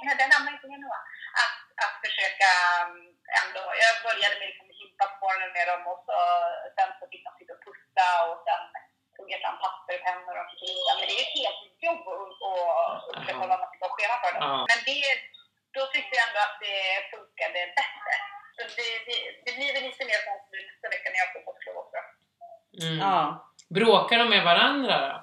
Nej, 0.05 0.15
den 0.19 0.31
ramlar 0.33 0.53
inte 0.53 0.67
ner 0.67 0.81
nu. 0.83 0.89
va? 0.95 1.01
Att, 1.43 1.57
att 1.83 1.95
försöka 2.05 2.49
mm, 2.85 3.05
ändå, 3.41 3.63
jag 3.83 3.93
började 4.07 4.35
med 4.39 4.47
liksom 4.51 4.69
himpa 4.79 5.05
på 5.09 5.17
morgonen 5.23 5.51
med 5.57 5.65
dem 5.71 5.83
och 5.91 6.01
så, 6.07 6.17
sen 6.75 6.89
så 6.97 7.03
fick 7.11 7.23
de 7.25 7.31
sitta 7.35 7.53
och 7.55 7.63
pussa 7.65 8.07
och 8.27 8.37
sen 8.47 8.63
tog 9.23 9.31
jag 9.35 9.41
fram 9.45 9.57
papper 9.65 9.93
och 9.97 10.03
pennor 10.07 10.35
och 10.41 10.47
fick 10.51 10.63
rita. 10.69 10.91
Men 10.97 11.05
det 11.09 11.15
är 11.19 11.23
ett 11.27 11.37
helt 11.41 11.63
jobb 11.87 12.03
att 12.13 12.31
att 12.93 13.03
upprätthålla 13.11 13.55
något 13.61 13.71
typ 13.73 13.85
av 13.87 13.93
schema 13.95 14.15
för 14.23 14.31
dem. 14.33 14.41
Ja. 14.47 14.57
Men 14.69 14.79
det, 14.87 15.01
då 15.75 15.81
tyckte 15.93 16.13
jag 16.17 16.25
ändå 16.27 16.39
att 16.47 16.57
det 16.65 16.79
funkade 17.13 17.59
bättre. 17.79 18.13
Så 18.55 18.61
det, 18.79 18.89
det, 19.07 19.17
det 19.45 19.51
blir 19.57 19.71
väl 19.75 19.83
lite 19.89 20.03
mer 20.09 20.19
sånt 20.27 20.45
nu 20.51 20.57
nästa 20.69 20.87
vecka 20.93 21.07
när 21.09 21.19
jag 21.23 21.31
får 21.33 21.41
påsklov 21.47 21.75
också. 21.83 21.99
Mm. 22.83 22.97
Ja. 23.05 23.17
Bråkar 23.77 24.17
de 24.21 24.25
med 24.35 24.43
varandra 24.51 24.95
då? 25.07 25.13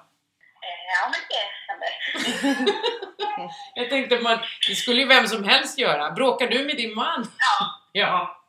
Eh, 0.67 0.83
ja, 0.95 1.03
men 1.13 1.21
det 1.31 1.45
händer. 1.67 1.93
Jag 3.79 3.89
tänkte 3.89 4.19
man, 4.19 4.39
det 4.67 4.75
skulle 4.75 5.01
ju 5.01 5.07
vem 5.07 5.27
som 5.27 5.43
helst 5.43 5.77
göra. 5.77 6.11
Bråkar 6.11 6.47
du 6.47 6.59
med 6.65 6.77
din 6.77 6.95
man? 6.95 7.21
Ja. 7.45 7.55
Ja. 7.93 8.43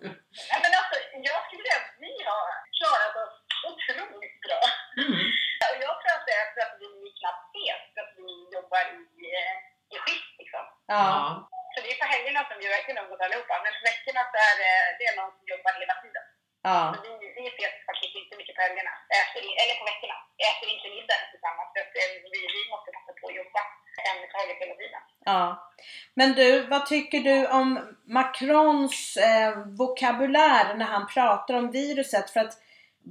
Nej, 0.51 0.61
men 0.65 0.73
alltså, 0.81 0.97
jag 1.29 1.38
skulle 1.47 1.62
säga 1.67 1.79
att 1.83 1.95
vi 2.05 2.12
har 2.29 2.47
klarat 2.79 3.15
oss 3.23 3.37
otroligt 3.71 4.41
bra. 4.47 4.61
Mm. 5.05 5.27
Jobbar 8.73 8.87
i, 9.25 9.29
i 9.95 9.97
skift 10.03 10.35
liksom. 10.43 10.65
Ja. 10.87 11.05
Så 11.73 11.79
det 11.83 11.91
är 11.93 11.99
på 12.03 12.09
helgerna 12.15 12.41
som 12.49 12.57
vi 12.61 12.67
verkligen 12.77 13.01
umgås 13.03 13.21
allihopa, 13.25 13.55
men 13.65 13.73
på 13.79 13.83
veckorna 13.91 14.23
så 14.33 14.37
är 14.49 14.55
det, 14.63 14.75
det 14.99 15.05
är 15.11 15.15
någon 15.19 15.33
som 15.37 15.45
jobbar 15.53 15.73
hela 15.83 15.97
tiden. 16.03 16.25
Ja. 16.69 16.79
Så 16.93 16.99
vi, 17.05 17.11
vi 17.39 17.45
ses 17.57 17.75
faktiskt 17.89 18.15
inte 18.21 18.35
mycket 18.41 18.55
på 18.57 18.63
helgerna, 18.67 18.93
äter, 19.21 19.45
eller 19.63 19.77
på 19.81 19.85
veckorna. 19.93 20.17
Äter 20.49 20.69
inte 20.75 20.89
middag 20.97 21.21
tillsammans 21.33 21.69
för 21.73 21.81
att 21.85 21.95
eh, 22.01 22.11
vi, 22.35 22.41
vi 22.57 22.63
måste 22.73 22.89
passa 22.97 23.13
på 23.21 23.25
att 23.29 23.39
jobba 23.41 23.63
en 24.09 24.19
i 24.27 24.29
taget 24.35 24.59
hela 24.63 24.77
tiden. 24.83 25.03
Ja. 25.31 25.45
Men 26.19 26.29
du, 26.39 26.49
vad 26.73 26.83
tycker 26.93 27.21
du 27.29 27.37
om 27.61 27.69
Macrons 28.17 28.99
eh, 29.29 29.53
vokabulär 29.83 30.65
när 30.79 30.89
han 30.95 31.07
pratar 31.15 31.55
om 31.61 31.67
viruset? 31.79 32.31
För 32.31 32.41
att 32.45 32.55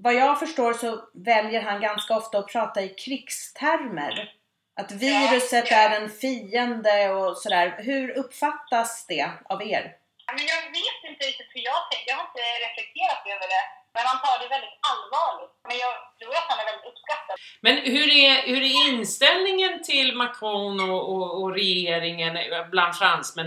vad 0.06 0.13
jag 0.24 0.39
förstår 0.43 0.74
så 0.74 0.89
väljer 1.13 1.62
han 1.62 1.82
ganska 1.82 2.12
ofta 2.19 2.38
att 2.38 2.54
prata 2.56 2.82
i 2.82 2.89
krigstermer. 2.89 4.40
Att 4.79 4.91
viruset 4.91 5.71
Ja, 5.71 5.77
ja. 5.77 5.84
är 5.84 6.01
en 6.01 6.10
fiende 6.10 7.10
och 7.10 7.38
sådär. 7.38 7.75
Hur 7.77 8.17
uppfattas 8.17 9.05
det 9.07 9.29
av 9.45 9.62
er? 9.62 9.95
Ja, 10.25 10.34
Men 10.38 10.45
jag 10.45 10.62
vet 10.62 10.99
inte 11.10 11.25
riktigt 11.29 11.51
hur 11.55 11.63
jag 11.71 11.91
tänker, 11.91 12.10
jag 12.12 12.17
har 12.17 12.27
inte 12.29 12.45
reflekterat 12.65 13.23
över 13.34 13.47
det. 13.55 13.63
Men 13.93 14.03
han 14.05 14.19
tar 14.25 14.39
det 14.43 14.47
väldigt 14.55 14.77
allvarligt. 14.91 15.53
Men 15.67 15.77
jag 15.77 15.93
tror 16.19 16.34
att 16.39 16.49
han 16.51 16.60
är 16.60 16.65
väldigt 16.65 16.88
uppskattad. 16.91 17.36
Men 17.62 17.75
hur 17.93 18.07
är, 18.25 18.34
hur 18.51 18.62
är 18.62 18.89
inställningen 18.89 19.84
till 19.84 20.15
Macron 20.15 20.89
och, 20.89 21.01
och, 21.13 21.41
och 21.41 21.53
regeringen 21.53 22.34
bland 22.71 22.97
fransmän? 22.97 23.45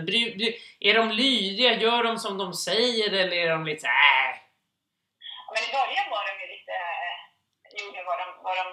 Är 0.81 0.95
de 0.95 1.11
lydiga? 1.11 1.73
Gör 1.85 2.03
de 2.05 2.19
som 2.19 2.39
de 2.39 2.53
säger 2.55 3.13
eller 3.13 3.37
är 3.37 3.51
de 3.51 3.65
lite 3.65 3.81
så 3.81 3.87
här, 3.87 4.31
äh? 4.31 4.37
Men 5.55 5.63
i 5.69 5.71
början 5.79 6.07
var 6.15 6.23
de 6.29 6.33
ju 6.43 6.47
lite, 6.57 6.73
eh, 6.73 7.85
gjorde 7.85 8.03
vad 8.11 8.19
de, 8.19 8.27
vad 8.47 8.57
de, 8.57 8.67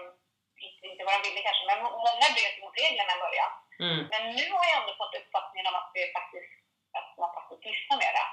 inte 1.01 1.09
vad 1.09 1.17
de 1.17 1.27
ville 1.27 1.41
kanske, 1.47 1.63
men 1.71 1.79
många 2.07 2.27
bröt 2.35 2.57
mot 2.61 2.77
reglerna 2.81 3.13
i 3.17 3.23
början. 3.25 3.51
Mm. 3.85 4.01
Men 4.11 4.21
nu 4.37 4.45
har 4.55 4.65
jag 4.69 4.77
ändå 4.79 4.93
fått 5.01 5.19
uppfattningen 5.19 5.69
om 5.69 5.75
att, 5.79 5.89
det 5.95 6.15
faktiskt, 6.19 6.53
att 6.97 7.09
man 7.21 7.31
faktiskt 7.37 7.63
lyssnar 7.69 7.97
mera. 8.03 8.23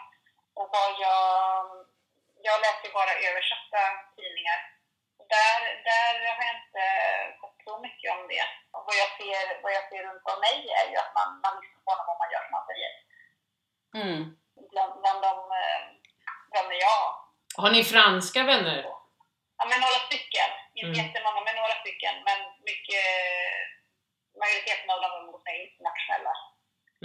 Och 0.59 0.69
vad 0.77 0.91
jag, 1.07 1.27
jag 2.49 2.57
läser 2.65 2.89
bara 2.99 3.13
översatta 3.29 3.81
tidningar. 4.17 4.59
Där, 5.35 5.61
där 5.91 6.15
har 6.37 6.45
jag 6.49 6.57
inte 6.61 6.85
fått 7.41 7.59
så 7.67 7.73
mycket 7.87 8.09
om 8.17 8.23
det. 8.33 8.47
Och 8.75 8.83
vad 8.89 8.97
jag 9.03 9.11
ser, 9.19 9.45
vad 9.63 9.73
jag 9.79 9.85
ser 9.91 10.03
runt 10.09 10.31
om 10.33 10.39
mig 10.47 10.57
är 10.81 10.87
ju 10.93 10.97
att 11.05 11.13
man, 11.19 11.29
man 11.45 11.55
lyssnar 11.63 11.97
på 12.05 12.09
vad 12.11 12.21
man 12.23 12.33
gör 12.33 12.43
som 12.47 12.55
man 12.59 12.69
säger. 12.71 12.93
Mm. 14.01 14.21
Bland, 14.73 14.93
bland 15.03 15.21
de 15.29 15.35
eh, 15.63 15.83
vänner 16.55 16.79
jag 16.85 16.95
har. 17.01 17.15
Har 17.63 17.71
ni 17.71 17.83
franska 17.85 18.41
vänner? 18.53 18.98
Ja, 19.59 19.63
men 19.71 19.79
några 19.85 20.01
stycken. 20.09 20.51
Inte 20.79 20.93
Mm. 20.95 20.99
jättemånga, 21.03 21.41
men 21.47 21.57
några 21.63 21.77
stycken. 21.83 22.15
Men 22.29 22.39
mycket, 22.71 23.07
majoriteten 24.43 24.89
av 24.95 24.99
dem 25.05 25.13
umgås 25.21 25.43
med 25.49 25.57
internationella. 25.67 26.35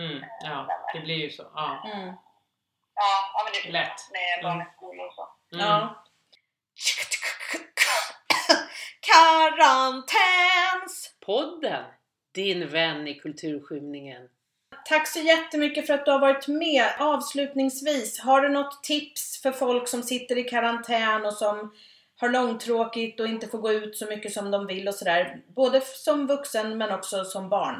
Mm, 0.03 0.17
ja, 0.49 0.57
det 0.93 0.99
blir 1.07 1.19
ju 1.25 1.29
så. 1.37 1.43
Ja. 1.55 1.67
Mm. 1.93 2.07
Ja, 2.99 3.11
ja 3.33 3.39
men 3.43 3.51
det 3.53 3.59
är 3.67 3.71
Lätt. 3.79 3.99
med 4.15 4.29
Mm. 4.39 4.43
barnens 4.45 4.73
skolor 4.77 5.05
och 5.07 5.13
så. 5.19 5.25
Mm. 5.55 5.65
Ja. 5.67 6.03
Karantäns! 9.73 11.15
Podden, 11.25 11.83
din 12.35 12.67
vän 12.69 13.07
i 13.07 13.13
kulturskymningen. 13.19 14.29
Tack 14.85 15.07
så 15.07 15.19
jättemycket 15.19 15.87
för 15.87 15.93
att 15.93 16.05
du 16.05 16.11
har 16.11 16.19
varit 16.19 16.47
med. 16.47 16.93
Avslutningsvis, 16.99 18.19
har 18.19 18.41
du 18.41 18.49
något 18.49 18.83
tips 18.83 19.41
för 19.41 19.51
folk 19.51 19.87
som 19.87 20.03
sitter 20.03 20.37
i 20.37 20.43
karantän 20.43 21.25
och 21.25 21.33
som 21.33 21.75
har 22.21 22.29
långtråkigt 22.29 23.19
och 23.19 23.27
inte 23.33 23.47
får 23.51 23.61
gå 23.65 23.71
ut 23.79 23.97
så 23.97 24.05
mycket 24.13 24.33
som 24.37 24.45
de 24.51 24.59
vill 24.71 24.87
och 24.87 24.97
sådär? 24.99 25.21
Både 25.59 25.77
som 26.05 26.27
vuxen 26.33 26.67
men 26.79 26.89
också 26.97 27.17
som 27.33 27.49
barn. 27.55 27.77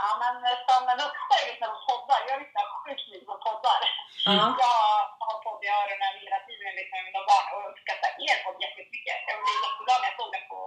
Ja, 0.00 0.08
men 0.22 0.34
eh, 0.50 0.58
som 0.68 0.82
en 0.92 0.98
vuxen 1.04 1.70
på 1.74 1.80
poddar. 1.88 2.20
Jag 2.30 2.38
lyssnar 2.42 2.64
sjukt 2.82 3.06
mycket 3.12 3.28
på 3.32 3.36
poddar. 3.46 3.80
Ja. 4.28 4.44
Jag 4.64 4.80
har 5.28 5.38
podd 5.44 5.60
i 5.66 5.68
öronen 5.80 6.12
hela 6.24 6.40
tiden 6.46 6.78
lyssnar 6.78 6.98
med 6.98 7.06
mina 7.08 7.22
barn 7.30 7.46
och 7.54 7.62
uppskattar 7.70 8.12
er 8.26 8.36
podd 8.44 8.58
jättemycket. 8.64 9.18
Jag 9.28 9.36
blev 9.42 9.56
jätteglad 9.64 9.98
när 10.00 10.08
jag 10.10 10.18
såg 10.20 10.30
den 10.36 10.46
på, 10.52 10.60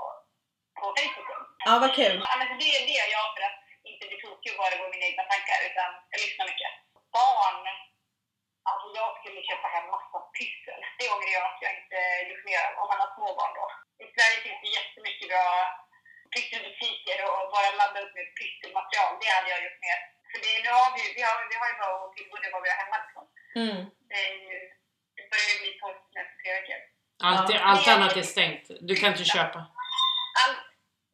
på 0.79 0.85
Facebook. 0.97 1.29
Ja, 1.67 1.73
vad 1.83 1.91
kul. 1.99 2.17
Ja, 2.29 2.33
men 2.39 2.47
det 2.61 2.69
är 2.77 2.81
det 2.89 2.97
jag 3.03 3.09
gör 3.15 3.29
för 3.35 3.43
att 3.49 3.59
inte 3.91 4.03
bli 4.09 4.17
tokig 4.23 4.51
och 4.53 4.59
bara 4.61 4.75
gå 4.79 4.85
mina 4.93 5.05
egna 5.09 5.25
tankar, 5.31 5.59
utan 5.69 5.89
jag 6.11 6.19
lyssnar 6.25 6.45
mycket. 6.51 6.71
Barn, 7.15 7.59
alltså 8.69 8.87
jag 8.99 9.09
skulle 9.17 9.41
köpa 9.49 9.67
hem 9.75 9.85
massa 9.95 10.19
pyssel. 10.37 10.79
Det 10.99 11.07
ångrar 11.13 11.33
jag 11.37 11.45
att 11.51 11.63
jag 11.65 11.73
inte 11.79 11.99
gjort 12.29 12.45
mer 12.49 12.61
av, 12.67 12.71
om 12.81 12.87
man 12.91 13.01
har 13.03 13.09
små 13.17 13.27
barn 13.39 13.53
då. 13.59 13.65
I 14.03 14.05
Sverige 14.15 14.37
finns 14.45 14.61
det 14.63 14.71
jättemycket 14.79 15.27
bra 15.31 15.45
pysselbutiker 16.33 17.17
och 17.31 17.41
bara 17.55 17.69
ladda 17.79 17.99
upp 18.03 18.13
med 18.17 18.27
pysselmaterial, 18.39 19.11
det 19.21 19.29
hade 19.35 19.49
jag 19.53 19.61
gjort 19.65 19.81
mer. 19.87 19.99
För 20.31 20.37
det, 20.43 20.53
nu 20.65 20.69
har 20.79 20.89
vi, 20.97 21.03
vi, 21.17 21.21
har, 21.27 21.35
vi 21.51 21.55
har 21.61 21.67
ju 21.71 21.75
bara 21.81 21.93
att 22.05 22.13
tillgå 22.15 22.35
det 22.43 22.49
vad 22.55 22.63
vi 22.65 22.69
har 22.73 22.79
hemma 22.83 22.97
liksom. 23.03 23.23
Mm. 23.61 23.77
Det, 24.09 24.19
är 24.27 24.33
ju, 24.47 24.57
det 25.15 25.23
börjar 25.31 25.49
ju 25.53 25.57
bli 25.63 25.71
torrt 25.81 26.03
efter 26.21 26.35
tre 26.41 26.51
veckor. 26.57 26.79
Allt, 27.27 27.49
Ja. 27.53 27.59
allt 27.69 27.87
annat 27.93 28.17
är 28.21 28.27
stängt. 28.35 28.65
Du 28.89 28.93
kan 28.99 29.09
inte 29.13 29.27
köpa. 29.35 29.59
Allt, 30.41 30.59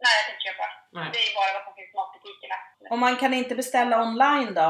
nej 0.04 0.14
jag 0.18 0.24
kan 0.26 0.34
inte 0.36 0.48
köpa. 0.50 0.66
Nej. 0.98 1.08
Det 1.14 1.20
är 1.28 1.32
bara 1.40 1.52
vad 1.58 1.64
som 1.68 1.74
finns 1.78 1.92
i 1.94 1.98
matbutikerna. 2.02 2.58
Och 2.92 3.00
man 3.06 3.16
kan 3.22 3.34
inte 3.42 3.56
beställa 3.62 4.02
online 4.06 4.54
då? 4.60 4.68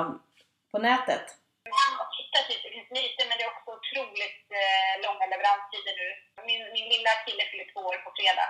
På 0.71 0.77
nätet? 0.89 1.25
Jag 1.63 1.73
har 2.01 2.09
tittat 2.17 2.45
lite, 2.51 2.63
det 2.67 2.73
finns 2.77 2.91
lite 3.01 3.21
men 3.27 3.35
det 3.37 3.43
är 3.47 3.51
också 3.55 3.69
otroligt 3.77 4.45
eh, 4.61 4.93
långa 5.05 5.25
leveranstider 5.33 5.93
nu. 6.01 6.07
Lilla 7.01 7.15
kille 7.25 7.43
fyller 7.51 7.67
två 7.73 7.81
år 7.91 7.97
på 8.05 8.09
fredag. 8.17 8.49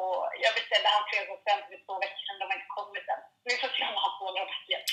Och 0.00 0.18
jag 0.44 0.52
beställde 0.58 0.88
hans 0.94 1.06
fredagspresent 1.10 1.62
för 1.70 1.78
två 1.86 1.94
veckor 2.04 2.20
sedan, 2.24 2.38
de 2.40 2.44
har 2.50 2.56
inte 2.58 2.74
kommit 2.78 3.06
än. 3.12 3.22
Vi 3.48 3.54
får 3.60 3.70
se 3.76 3.82
om 3.90 3.96
han 4.04 4.12
får 4.18 4.30
några 4.34 4.48
paket. 4.54 4.84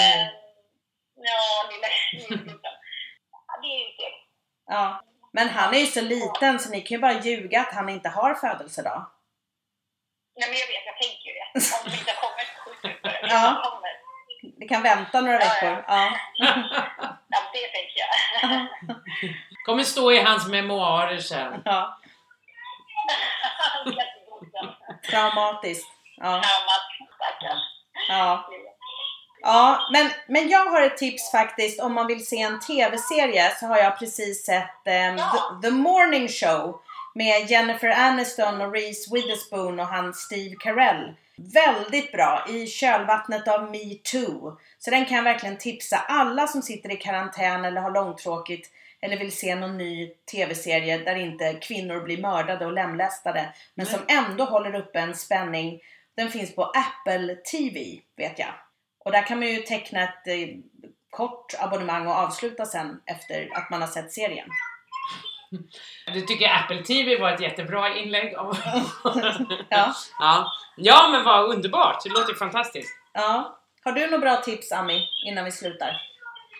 Eh, 0.00 0.24
ja, 1.28 1.40
lilla 1.70 1.88
Ja, 3.46 3.52
det 3.62 3.68
är 3.74 3.78
ju 3.84 3.90
trevligt. 3.96 4.28
Ja. 4.74 4.84
Men 5.36 5.48
han 5.48 5.74
är 5.74 5.78
ju 5.78 5.86
så 5.86 6.00
liten 6.14 6.60
så 6.60 6.70
ni 6.70 6.80
kan 6.80 6.94
ju 6.96 7.00
bara 7.06 7.20
ljuga 7.26 7.60
att 7.60 7.74
han 7.74 7.88
inte 7.88 8.08
har 8.08 8.34
födelsedag. 8.34 9.00
Nej 10.38 10.48
men 10.50 10.58
jag 10.62 10.66
vet, 10.72 10.86
jag 10.90 10.98
tänker 11.02 11.24
ju 11.28 11.32
det. 11.38 11.46
Om 11.76 11.90
det 11.90 11.96
inte 12.00 12.12
har 12.12 12.20
kommit 12.26 12.48
så 12.54 12.58
skjuter 12.64 12.88
vi 12.88 12.94
på 13.02 13.08
det. 13.08 13.20
Ja. 13.22 13.44
Det 13.62 13.68
kommer. 13.70 13.92
Vi 14.60 14.68
kan 14.68 14.82
vänta 14.82 15.20
några 15.20 15.38
Ja, 15.38 15.44
ja. 15.46 15.54
veckor. 15.54 15.84
Ja. 15.88 16.02
Ja, 17.34 17.38
det 17.52 17.66
tänker 17.76 17.98
jag. 18.04 18.10
Kommer 19.66 19.82
stå 19.82 20.12
i 20.12 20.22
hans 20.22 20.48
memoarer 20.48 21.18
sen. 21.18 21.62
ja. 21.64 21.98
Traumatiskt. 25.10 25.86
Ja. 26.16 26.42
Ja. 28.08 28.50
Ja, 29.42 29.88
men, 29.92 30.10
men 30.28 30.48
jag 30.48 30.64
har 30.64 30.82
ett 30.82 30.96
tips 30.96 31.30
faktiskt. 31.30 31.80
Om 31.80 31.94
man 31.94 32.06
vill 32.06 32.26
se 32.26 32.42
en 32.42 32.60
TV-serie 32.60 33.56
så 33.60 33.66
har 33.66 33.76
jag 33.76 33.98
precis 33.98 34.44
sett 34.46 34.70
Ja. 34.84 35.60
The, 35.62 35.68
The 35.68 35.74
Morning 35.74 36.28
Show 36.28 36.80
med 37.14 37.50
Jennifer 37.50 37.88
Aniston 37.88 38.60
och 38.60 38.72
Reese 38.72 39.12
Witherspoon 39.12 39.80
och 39.80 39.86
han 39.86 40.14
Steve 40.14 40.54
Carell. 40.58 41.14
Väldigt 41.54 42.12
bra 42.12 42.46
i 42.48 42.66
kölvattnet 42.66 43.48
av 43.48 43.70
Me 43.70 43.94
Too. 44.12 44.58
Så 44.78 44.90
den 44.90 45.06
kan 45.06 45.16
jag 45.16 45.24
verkligen 45.24 45.58
tipsa 45.58 45.96
alla 45.96 46.46
som 46.46 46.62
sitter 46.62 46.92
i 46.92 46.96
karantän 46.96 47.64
eller 47.64 47.80
har 47.80 47.90
långtråkigt 47.90 48.70
eller 49.06 49.16
vill 49.16 49.36
se 49.36 49.54
någon 49.54 49.78
ny 49.78 50.08
TV-serie 50.32 50.98
där 50.98 51.16
inte 51.16 51.54
kvinnor 51.54 52.00
blir 52.00 52.22
mördade 52.22 52.66
och 52.66 52.72
lemlästade 52.72 53.52
men 53.74 53.86
som 53.86 54.00
ändå 54.08 54.44
håller 54.44 54.74
uppe 54.74 54.98
en 54.98 55.14
spänning. 55.14 55.80
Den 56.16 56.30
finns 56.30 56.54
på 56.54 56.64
Apple 56.64 57.34
TV 57.34 58.00
vet 58.16 58.38
jag. 58.38 58.54
Och 59.04 59.12
där 59.12 59.22
kan 59.22 59.38
man 59.38 59.48
ju 59.48 59.56
teckna 59.56 60.02
ett 60.02 60.26
eh, 60.26 60.48
kort 61.10 61.54
abonnemang 61.58 62.06
och 62.06 62.14
avsluta 62.14 62.64
sen 62.64 63.00
efter 63.06 63.48
att 63.52 63.70
man 63.70 63.80
har 63.80 63.88
sett 63.88 64.12
serien. 64.12 64.48
Du 66.14 66.20
tycker 66.20 66.48
Apple 66.48 66.82
TV 66.82 67.18
var 67.20 67.32
ett 67.32 67.40
jättebra 67.40 67.96
inlägg? 67.96 68.32
Ja. 69.68 69.94
ja. 70.18 70.52
ja, 70.76 71.08
men 71.12 71.24
vad 71.24 71.44
underbart! 71.44 72.04
Det 72.04 72.10
låter 72.10 72.34
fantastiskt. 72.34 72.98
ja. 73.12 73.58
Har 73.84 73.92
du 73.92 74.06
några 74.06 74.18
bra 74.18 74.36
tips 74.36 74.72
Ami 74.72 75.08
innan 75.26 75.44
vi 75.44 75.52
slutar? 75.52 76.02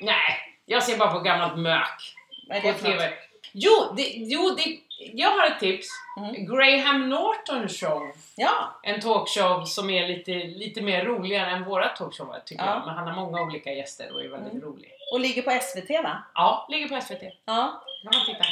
Nej, 0.00 0.56
jag 0.66 0.82
ser 0.82 0.98
bara 0.98 1.12
på 1.12 1.20
gammalt 1.20 1.58
mök 1.58 2.15
Vad 2.46 2.56
är 2.56 2.60
på 2.60 2.66
det 2.68 2.74
för 2.74 2.88
något? 2.88 2.98
TV. 2.98 3.12
Jo, 3.52 3.92
det, 3.96 4.02
jo 4.16 4.50
det, 4.50 4.78
jag 4.98 5.30
har 5.30 5.46
ett 5.46 5.60
tips. 5.60 5.86
Mm. 6.18 6.46
Graham 6.56 7.08
Norton 7.08 7.68
Show. 7.68 8.12
Ja, 8.36 8.80
En 8.82 9.00
talkshow 9.00 9.64
som 9.64 9.90
är 9.90 10.08
lite, 10.08 10.30
lite 10.32 10.80
mer 10.80 11.04
roligare 11.04 11.50
än 11.50 11.64
våra 11.64 11.88
talkshower 11.88 12.40
tycker 12.46 12.64
Ja. 12.64 12.70
jag. 12.74 12.86
Men 12.86 12.94
han 12.94 13.06
har 13.06 13.14
många 13.14 13.42
olika 13.42 13.70
gäster 13.72 14.12
och 14.14 14.20
är 14.24 14.28
väldigt 14.28 14.52
Mm. 14.52 14.64
rolig. 14.64 14.92
och 15.12 15.20
ligger 15.20 15.42
på 15.42 15.50
SVT 15.50 15.90
va? 16.02 16.22
Ja, 16.34 16.66
ligger 16.70 16.88
på 16.88 17.00
SVT. 17.00 17.22
Ja. 17.44 17.82
Kan 18.02 18.18
man 18.18 18.26
titta. 18.26 18.44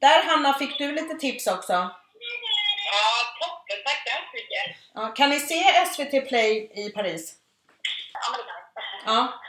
Där 0.00 0.24
Hanna 0.26 0.54
fick 0.54 0.78
du 0.78 0.92
lite 0.92 1.14
tips 1.14 1.46
också. 1.46 1.72
Ja, 1.72 1.88
toppen. 3.40 3.76
Tack 3.84 4.02
så 4.08 4.14
hemskt 4.14 4.34
mycket. 4.34 4.76
Ja, 4.94 5.08
kan 5.08 5.30
ni 5.30 5.40
se 5.40 5.64
SVT 5.86 6.20
Play 6.28 6.70
i 6.74 6.90
Paris? 6.90 7.34
Ja, 8.12 8.20
men 8.30 8.38
det 8.40 8.44
kan 8.44 9.14
jag. 9.14 9.24
Ja, 9.24 9.40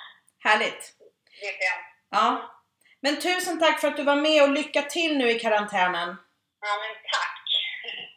härligt. 0.50 0.94
Det 1.40 1.46
vet 1.46 1.56
jag. 1.60 2.20
Ja. 2.22 2.52
Men 3.06 3.20
tusen 3.20 3.60
tack 3.60 3.82
för 3.82 3.88
att 3.88 3.98
du 3.98 4.04
var 4.04 4.16
med 4.16 4.44
och 4.44 4.50
lycka 4.50 4.82
till 4.82 5.18
nu 5.18 5.32
i 5.32 5.40
karantänen. 5.40 6.08
Ja, 6.62 6.68
men 6.82 6.96
tack. 7.12 7.42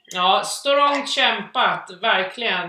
Ja, 0.04 0.44
strångt 0.44 1.10
kämpat, 1.10 1.90
verkligen. 2.02 2.64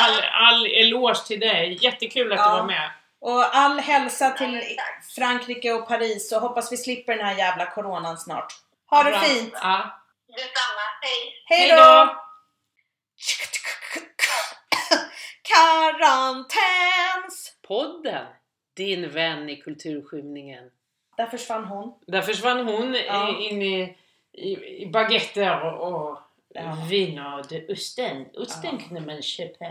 All, 0.00 0.20
all 0.32 0.66
eloge 0.66 1.26
till 1.26 1.40
dig. 1.40 1.78
Jättekul 1.82 2.32
att 2.32 2.38
Ja. 2.38 2.50
du 2.50 2.56
var 2.60 2.66
med. 2.66 2.90
Och 3.20 3.56
all 3.56 3.80
hälsa 3.80 4.30
till 4.30 4.54
Ja. 4.76 4.82
Frankrike 5.16 5.72
och 5.72 5.88
Paris 5.88 6.32
och 6.32 6.40
hoppas 6.40 6.72
vi 6.72 6.76
slipper 6.76 7.16
den 7.16 7.26
här 7.26 7.34
jävla 7.34 7.66
coronan 7.70 8.18
snart. 8.18 8.52
Ha 8.90 9.02
det 9.02 9.10
Bra. 9.10 9.20
fint! 9.20 9.52
Ja. 9.54 10.00
Detsamma. 10.28 10.84
Hej. 11.02 11.42
Hej 11.46 11.68
då! 11.70 11.76
då! 11.76 12.16
Karantäns! 16.14 17.56
Podden, 17.68 18.26
din 18.76 19.10
vän 19.10 19.48
i 19.48 19.56
kulturskymningen. 19.56 20.70
Där 21.16 21.26
försvann 21.26 21.64
hon. 21.64 21.94
Där 22.06 22.22
försvann 22.22 22.66
hon 22.68 22.96
Ja. 23.06 23.36
in 23.38 23.62
i, 23.62 23.96
i, 24.32 24.82
i 24.82 24.86
baguetter 24.92 25.64
och, 25.80 26.18
Ja. 26.54 26.76
viner. 26.90 27.42
Det 27.48 27.72
osten. 27.72 28.26
Osten 28.36 28.78
kunde 28.78 29.00
man 29.00 29.22
köpa. 29.22 29.64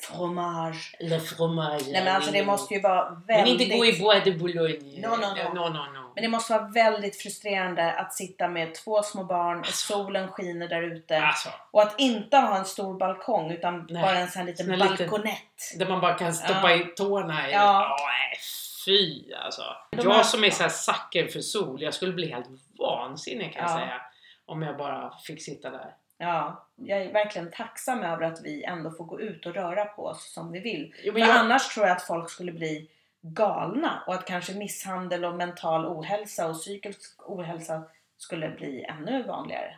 Fromage. 0.00 0.96
Eller 0.98 1.18
fromage. 1.18 1.82
Nej 1.90 2.04
men 2.04 2.14
alltså 2.16 2.30
det 2.32 2.44
måste 2.44 2.74
ju 2.74 2.80
vara 2.80 3.10
Men 3.10 3.22
väldigt... 3.26 3.60
inte 3.60 3.76
gå 3.76 3.84
i 3.86 4.00
Bois 4.00 4.24
de 4.24 4.30
Boulogne. 4.32 5.00
No, 5.00 5.08
no, 5.08 5.16
no. 5.16 5.54
no, 5.54 5.68
no, 5.68 5.78
no. 5.92 6.12
Men 6.14 6.22
det 6.22 6.28
måste 6.28 6.52
vara 6.52 6.62
väldigt 6.68 7.22
frustrerande 7.22 7.92
att 7.92 8.14
sitta 8.14 8.48
med 8.48 8.74
två 8.74 9.02
små 9.02 9.24
barn 9.24 9.60
och 9.60 9.66
solen 9.66 10.28
skiner 10.28 10.68
där 10.68 10.82
ute. 10.82 11.18
Alltså, 11.22 11.48
Och 11.70 11.82
att 11.82 12.00
inte 12.00 12.36
ha 12.36 12.56
en 12.58 12.64
stor 12.64 12.98
balkong 12.98 13.50
utan 13.50 13.86
Nej. 13.90 14.02
bara 14.02 14.18
en 14.18 14.28
sån 14.30 14.40
här 14.40 14.46
liten 14.46 14.78
balkonett. 14.78 15.78
där 15.78 15.88
man 15.88 16.00
bara 16.00 16.14
kan 16.14 16.34
stoppa 16.34 16.70
Ja. 16.70 16.76
i 16.76 16.84
tårna. 16.96 17.48
i- 17.48 17.52
Ja. 17.52 17.58
Ja, 17.58 17.96
nej, 18.06 18.38
fy 18.84 19.32
alltså. 19.34 19.62
Jag 19.90 20.26
som 20.26 20.44
är 20.44 20.50
så 20.50 20.62
här 20.62 20.70
sucker 20.70 21.26
för 21.26 21.40
sol, 21.40 21.82
jag 21.82 21.94
skulle 21.94 22.12
bli 22.12 22.30
helt 22.32 22.46
vansinnig 22.78 23.52
kan 23.52 23.62
jag 23.62 23.70
Ja. 23.70 23.76
säga. 23.78 24.00
Om 24.44 24.62
jag 24.62 24.76
bara 24.76 25.18
fick 25.18 25.42
sitta 25.42 25.70
där. 25.70 25.94
Ja, 26.18 26.66
jag 26.76 27.02
är 27.02 27.12
verkligen 27.12 27.50
tacksam 27.50 28.02
över 28.02 28.22
att 28.26 28.44
vi 28.44 28.64
ändå 28.64 28.90
får 28.90 29.04
gå 29.04 29.20
ut 29.20 29.46
och 29.46 29.54
röra 29.54 29.84
på 29.84 30.06
oss 30.06 30.32
som 30.32 30.52
vi 30.52 30.60
vill. 30.60 30.94
Jo, 31.04 31.18
jag, 31.18 31.30
annars 31.30 31.74
tror 31.74 31.86
jag 31.86 31.96
att 31.96 32.02
folk 32.06 32.30
skulle 32.30 32.52
bli 32.52 32.90
galna 33.20 34.02
och 34.06 34.14
att 34.14 34.26
kanske 34.26 34.54
misshandel 34.54 35.24
och 35.24 35.34
mental 35.34 35.86
ohälsa 35.86 36.48
och 36.48 36.54
psykisk 36.56 37.30
ohälsa 37.30 37.82
skulle 38.18 38.48
bli 38.48 38.84
ännu 38.84 39.22
vanligare. 39.22 39.76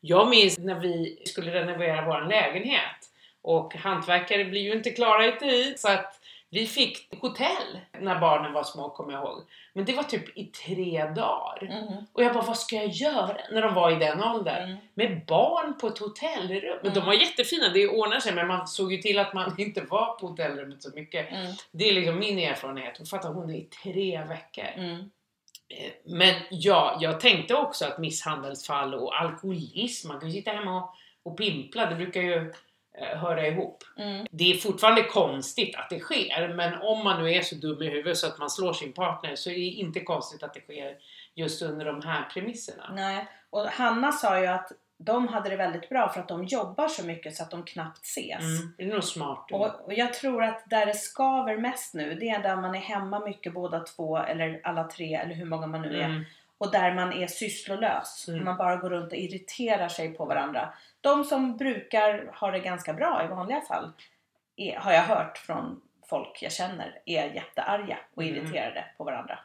Jag 0.00 0.28
minns 0.28 0.58
när 0.58 0.74
vi 0.74 1.22
skulle 1.26 1.54
renovera 1.54 2.04
vår 2.06 2.20
lägenhet 2.28 3.10
och 3.42 3.74
hantverkare 3.74 4.44
blir 4.44 4.60
ju 4.60 4.72
inte 4.72 4.90
klara 4.90 5.26
i 5.26 5.32
tid 5.38 5.80
så 5.80 5.88
att 5.90 6.19
vi 6.52 6.66
fick 6.66 7.14
hotell 7.20 7.80
när 8.00 8.18
barnen 8.20 8.52
var 8.52 8.62
små 8.64 8.90
kommer 8.90 9.12
jag 9.12 9.22
ihåg. 9.24 9.42
Men 9.72 9.84
det 9.84 9.92
var 9.92 10.02
typ 10.02 10.38
i 10.38 10.44
tre 10.44 11.04
dagar. 11.04 11.62
Mm. 11.62 12.04
Och 12.12 12.22
jag 12.22 12.34
bara, 12.34 12.44
vad 12.44 12.58
ska 12.58 12.76
jag 12.76 12.86
göra? 12.88 13.36
När 13.52 13.62
de 13.62 13.74
var 13.74 13.90
i 13.90 13.94
den 13.94 14.22
åldern. 14.24 14.62
Mm. 14.70 14.76
Med 14.94 15.24
barn 15.26 15.78
på 15.80 15.86
ett 15.86 15.98
hotellrum. 15.98 16.78
Men 16.82 16.92
de 16.92 16.98
Mm. 16.98 17.06
var 17.06 17.14
jättefina, 17.14 17.68
det 17.68 17.88
ordnar 17.88 18.20
sig 18.20 18.34
men 18.34 18.46
man 18.46 18.66
såg 18.66 18.92
ju 18.92 18.98
till 18.98 19.18
att 19.18 19.34
man 19.34 19.54
inte 19.60 19.80
var 19.80 20.18
på 20.18 20.26
hotellrummet 20.26 20.82
så 20.82 20.90
mycket. 20.94 21.30
Mm. 21.32 21.52
Det 21.72 21.88
är 21.88 21.92
liksom 21.94 22.18
min 22.18 22.38
erfarenhet. 22.38 23.00
Och 23.00 23.08
fatta 23.08 23.28
hon 23.28 23.50
är 23.50 23.54
i 23.58 23.62
tre 23.82 24.24
veckor. 24.24 24.64
Mm. 24.76 25.10
Eh, 25.68 25.90
Men 26.04 26.34
ja, 26.50 26.98
jag 27.00 27.20
tänkte 27.20 27.54
också 27.54 27.84
att 27.84 27.98
misshandelsfall 27.98 28.94
och 28.94 29.20
alkoholism, 29.20 30.08
man 30.08 30.20
kan 30.20 30.28
ju 30.28 30.34
sitta 30.34 30.50
hemma 30.50 30.76
och, 30.84 30.94
och 31.22 31.38
pimpla, 31.38 31.86
det 31.86 31.94
brukar 31.96 32.20
ju 32.20 32.52
höra 32.98 33.46
ihop. 33.46 33.84
Mm. 33.96 34.26
Det 34.30 34.52
är 34.52 34.56
fortfarande 34.56 35.02
konstigt 35.02 35.76
att 35.76 35.90
det 35.90 36.00
sker, 36.00 36.54
men 36.54 36.82
om 36.82 37.04
man 37.04 37.22
nu 37.22 37.32
är 37.32 37.42
så 37.42 37.54
dum 37.54 37.82
i 37.82 37.88
huvudet 37.88 38.18
så 38.18 38.26
att 38.26 38.38
man 38.38 38.50
slår 38.50 38.72
sin 38.72 38.92
partner 38.92 39.36
så 39.36 39.50
är 39.50 39.54
det 39.54 39.60
inte 39.60 40.00
konstigt 40.00 40.42
att 40.42 40.54
det 40.54 40.60
sker 40.60 40.96
just 41.34 41.62
under 41.62 41.84
de 41.84 42.02
här 42.02 42.28
premisserna. 42.32 42.92
Nej. 42.94 43.28
Och 43.50 43.66
Hanna 43.66 44.12
sa 44.12 44.40
ju 44.40 44.46
att 44.46 44.72
de 45.04 45.28
hade 45.28 45.50
det 45.50 45.56
väldigt 45.56 45.88
bra 45.88 46.08
för 46.08 46.20
att 46.20 46.28
de 46.28 46.44
jobbar 46.44 46.88
så 46.88 47.06
mycket 47.06 47.36
så 47.36 47.42
att 47.42 47.50
de 47.50 47.64
knappt 47.64 48.04
ses. 48.04 48.40
Mm, 48.40 48.74
det 48.76 48.84
är 48.84 48.88
nog 48.88 49.04
smart. 49.04 49.46
Och, 49.52 49.86
och 49.86 49.92
jag 49.92 50.14
tror 50.14 50.44
att 50.44 50.70
där 50.70 50.86
det 50.86 50.94
skaver 50.94 51.56
mest 51.56 51.94
nu, 51.94 52.14
det 52.14 52.28
är 52.28 52.42
där 52.42 52.56
man 52.56 52.74
är 52.74 52.80
hemma 52.80 53.20
mycket 53.20 53.54
båda 53.54 53.80
två 53.80 54.18
eller 54.18 54.60
alla 54.64 54.84
tre 54.84 55.14
eller 55.14 55.34
hur 55.34 55.44
många 55.44 55.66
man 55.66 55.82
nu 55.82 56.00
är. 56.00 56.04
Mm. 56.04 56.24
Och 56.60 56.70
där 56.72 56.94
man 56.94 57.12
är 57.12 57.26
sysslolös. 57.26 58.28
Mm. 58.28 58.44
Man 58.44 58.56
bara 58.56 58.76
går 58.76 58.90
runt 58.90 59.12
och 59.12 59.18
irriterar 59.18 59.88
sig 59.88 60.14
på 60.14 60.24
varandra. 60.24 60.72
De 61.00 61.24
som 61.24 61.56
brukar 61.56 62.30
ha 62.34 62.50
det 62.50 62.58
ganska 62.58 62.92
bra 62.92 63.24
i 63.24 63.28
vanliga 63.28 63.60
fall, 63.60 63.92
är, 64.56 64.76
har 64.76 64.92
jag 64.92 65.02
hört 65.02 65.38
från 65.38 65.80
folk 66.08 66.42
jag 66.42 66.52
känner, 66.52 66.98
är 67.06 67.24
jättearga 67.34 67.98
och 68.14 68.22
Mm. 68.22 68.36
irriterade 68.36 68.84
på 68.96 69.04
varandra. 69.04 69.38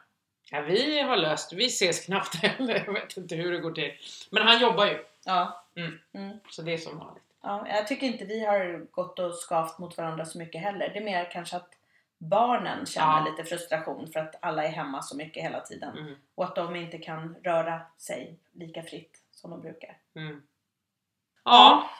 Ja, 0.50 0.60
vi 0.60 1.00
har 1.00 1.16
löst 1.16 1.52
vi 1.52 1.66
ses 1.66 2.06
knappt 2.06 2.34
heller. 2.42 2.82
Jag 2.86 2.92
vet 2.92 3.16
inte 3.16 3.34
hur 3.36 3.52
det 3.52 3.58
går 3.58 3.72
till. 3.72 3.92
Men 4.30 4.42
han 4.42 4.58
jobbar 4.60 4.86
ju, 4.86 5.04
Ja. 5.24 5.64
Mm. 5.76 5.98
Mm. 6.14 6.38
så 6.50 6.62
det 6.62 6.72
är 6.72 6.78
som 6.78 6.98
vanligt. 6.98 7.22
Ja, 7.42 7.66
jag 7.68 7.86
tycker 7.86 8.06
inte 8.06 8.24
vi 8.24 8.44
har 8.44 8.86
gått 8.90 9.18
och 9.18 9.34
skavt 9.34 9.78
mot 9.78 9.96
varandra 9.96 10.24
så 10.24 10.38
mycket 10.38 10.60
heller. 10.60 10.88
Det 10.92 10.98
är 10.98 11.04
mer 11.04 11.30
kanske 11.32 11.56
att 11.56 11.70
barnen 12.18 12.86
känner 12.86 13.18
Ja. 13.18 13.30
lite 13.30 13.44
frustration 13.44 14.12
för 14.12 14.20
att 14.20 14.34
alla 14.42 14.64
är 14.64 14.68
hemma 14.68 15.02
så 15.02 15.16
mycket 15.16 15.42
hela 15.42 15.60
tiden. 15.60 15.98
Mm. 15.98 16.14
Och 16.34 16.44
att 16.44 16.54
de 16.54 16.76
inte 16.76 16.98
kan 16.98 17.36
röra 17.44 17.80
sig 17.98 18.38
lika 18.52 18.82
fritt 18.82 19.22
som 19.30 19.50
de 19.50 19.60
brukar. 19.60 19.98
Mm. 20.14 20.42
Ja, 21.44 21.90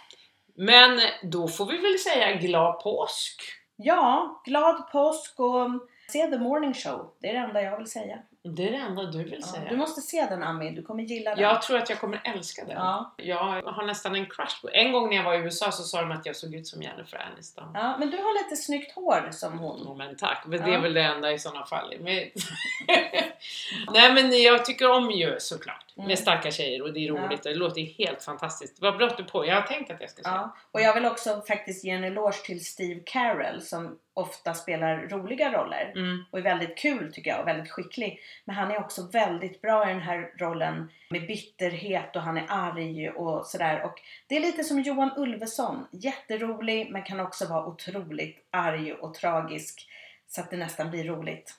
men 0.55 1.01
då 1.23 1.49
får 1.49 1.67
vi 1.67 1.79
väl 1.79 1.99
säga 1.99 2.33
glad 2.33 2.83
påsk. 2.83 3.43
Ja, 3.77 4.43
glad 4.45 4.91
påsk 4.93 5.41
och 5.41 5.71
se 6.09 6.27
The 6.27 6.39
Morning 6.39 6.75
Show. 6.75 7.15
Det 7.19 7.29
är 7.29 7.33
det 7.33 7.39
enda 7.39 7.63
jag 7.63 7.79
vill 7.79 7.91
säga. 7.91 8.19
Det 8.55 8.69
är 8.69 8.73
det 8.73 8.79
enda 8.79 9.03
du 9.05 9.19
vill 9.25 9.39
Ja, 9.41 9.47
säga. 9.47 9.71
du 9.71 9.77
måste 9.77 10.01
se 10.01 10.27
den 10.31 10.43
Ami, 10.43 10.71
du 10.71 10.83
kommer 10.83 11.03
gilla 11.03 11.31
den. 11.31 11.41
Jag 11.43 11.63
tror 11.63 11.79
att 11.79 11.91
jag 11.91 12.01
kommer 12.01 12.21
älska 12.25 12.65
den. 12.65 12.77
Ja. 12.77 13.15
Jag 13.17 13.63
har 13.63 13.87
nästan 13.87 14.15
en 14.17 14.27
crush 14.27 14.61
på 14.63 14.69
En 14.73 14.93
gång 14.93 15.09
när 15.11 15.17
jag 15.17 15.25
var 15.25 15.35
i 15.35 15.39
USA 15.39 15.71
så 15.73 15.83
sa 15.83 16.01
de 16.01 16.11
att 16.13 16.27
jag 16.27 16.37
såg 16.37 16.55
ut 16.55 16.67
som 16.67 16.83
Jennifer 16.83 17.27
Aniston. 17.33 17.71
ja, 17.75 17.97
men 17.99 18.11
du 18.11 18.17
har 18.17 18.45
lite 18.45 18.57
snyggt 18.63 18.93
hår 18.95 19.29
som 19.33 19.59
hon. 19.59 19.83
Oh, 19.89 19.97
men 19.97 20.17
tack, 20.17 20.43
men 20.47 20.61
det 20.63 20.71
Ja. 20.71 20.77
är 20.77 20.81
väl 20.83 20.95
det 20.95 21.03
enda 21.03 21.33
i 21.33 21.39
sådana 21.39 21.67
fall. 21.67 21.95
Men... 22.01 22.15
Nej 23.93 24.13
men 24.15 24.43
jag 24.43 24.65
tycker 24.65 24.91
om 24.91 25.11
ju 25.11 25.35
såklart 25.39 25.83
Mm. 25.99 26.09
med 26.09 26.19
starka 26.19 26.51
tjejer 26.51 26.83
och 26.83 26.93
det 26.93 27.07
är 27.07 27.13
roligt 27.13 27.47
och 27.47 27.53
det 27.53 27.59
låter 27.59 27.81
helt 27.83 28.23
fantastiskt. 28.25 28.81
Vad 28.81 28.97
bra 28.97 29.09
du 29.17 29.25
på, 29.25 29.47
jag 29.47 29.55
har 29.55 29.63
tänkt 29.63 29.91
att 29.91 30.01
jag 30.01 30.11
ska 30.11 30.23
se. 30.23 30.29
Ja. 30.29 30.57
Och 30.73 30.81
jag 30.81 30.95
vill 30.95 31.07
också 31.07 31.43
faktiskt 31.49 31.85
ge 31.85 31.91
en 31.91 32.05
eloge 32.05 32.37
till 32.45 32.65
Steve 32.65 33.01
Carell 33.07 33.63
som 33.63 33.99
ofta 34.15 34.55
spelar 34.55 34.97
roliga 35.09 35.53
roller. 35.53 35.93
Mm. 35.97 36.25
och 36.31 36.39
är 36.39 36.43
väldigt 36.43 36.79
kul 36.79 37.13
tycker 37.13 37.31
jag 37.31 37.41
och 37.41 37.47
väldigt 37.49 37.71
skicklig. 37.73 38.21
Men 38.45 38.57
han 38.57 38.71
är 38.71 38.81
också 38.81 39.03
väldigt 39.13 39.63
bra 39.63 39.91
i 39.91 39.93
den 39.93 40.03
här 40.03 40.33
rollen 40.39 40.91
med 41.11 41.27
bitterhet 41.27 42.17
och 42.17 42.23
han 42.23 42.37
är 42.37 42.47
arg 42.49 43.11
och 43.11 43.47
sådär. 43.47 43.83
Och 43.85 44.01
det 44.27 44.37
är 44.37 44.41
lite 44.41 44.65
som 44.65 44.81
Johan 44.81 45.11
Ulveson. 45.17 45.87
Jätterolig 45.93 46.91
men 46.91 47.03
kan 47.03 47.21
också 47.21 47.47
vara 47.47 47.67
otroligt 47.67 48.47
arg 48.51 48.93
och 48.93 49.15
tragisk. 49.15 49.89
Så 50.29 50.41
att 50.41 50.51
det 50.51 50.57
nästan 50.57 50.91
blir 50.91 51.05
roligt. 51.05 51.55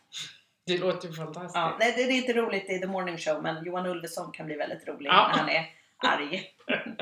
Det 0.65 0.77
låter 0.77 1.07
ju 1.07 1.13
fantastiskt. 1.13 1.55
Ja, 1.55 1.75
nej, 1.79 1.93
det 1.97 2.03
är 2.03 2.11
inte 2.11 2.33
roligt 2.33 2.69
i 2.69 2.79
The 2.79 2.87
Morning 2.87 3.17
Show 3.17 3.41
men 3.43 3.65
Johan 3.65 3.85
Ulveson 3.85 4.31
kan 4.31 4.45
bli 4.45 4.55
väldigt 4.55 4.87
rolig 4.87 5.07
Ja. 5.09 5.27
när 5.31 5.37
han 5.39 5.49
är 5.49 5.65
arg. 5.97 6.43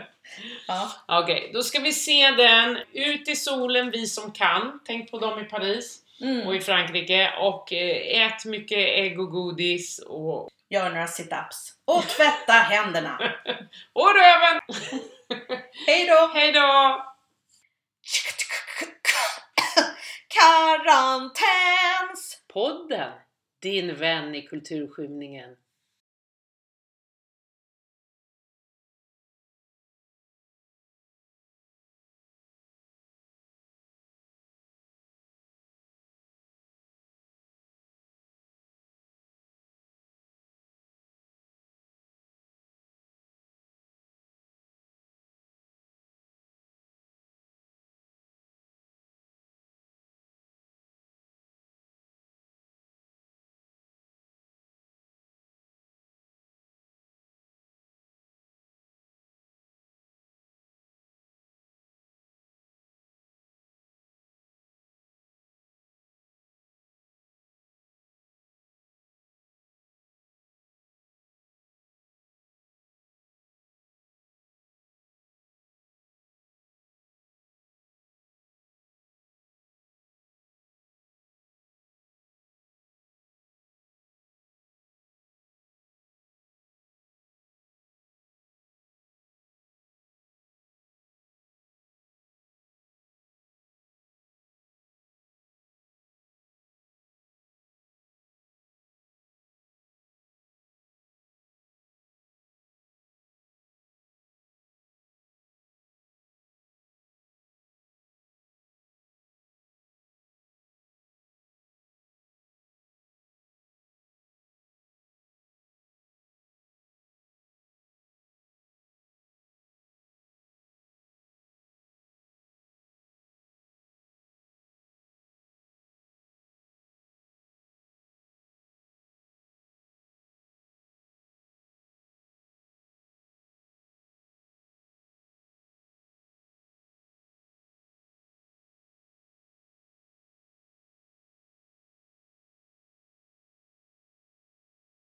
ja. 0.67 0.91
Okej, 1.07 1.51
då 1.53 1.63
ska 1.63 1.79
vi 1.79 1.93
se 1.93 2.31
den. 2.31 2.77
Ut 2.93 3.29
i 3.29 3.35
solen, 3.35 3.91
vi 3.91 4.05
som 4.07 4.31
kan. 4.31 4.79
Tänk 4.85 5.11
på 5.11 5.19
dem 5.19 5.39
i 5.39 5.43
Paris 5.43 6.01
Mm. 6.21 6.47
och 6.47 6.55
i 6.55 6.59
Frankrike. 6.59 7.33
Och 7.39 7.73
eh, 7.73 8.21
ät 8.21 8.45
mycket 8.45 8.77
ägg 8.77 9.19
och 9.19 9.31
godis 9.31 9.99
och, 9.99 10.49
Gör 10.69 10.89
några 10.89 11.07
sit-ups. 11.07 11.71
Och 11.85 12.03
tvätta 12.03 12.53
händerna. 12.53 13.17
och 13.93 14.11
röven! 14.15 14.61
Hej 15.87 16.07
då! 16.07 16.31
Hej 16.33 16.51
då! 16.51 17.03
Karantäns! 20.27 22.43
Podden, 22.53 23.11
din 23.61 23.95
vän 23.95 24.35
i 24.35 24.41
kulturskymningen. 24.41 25.55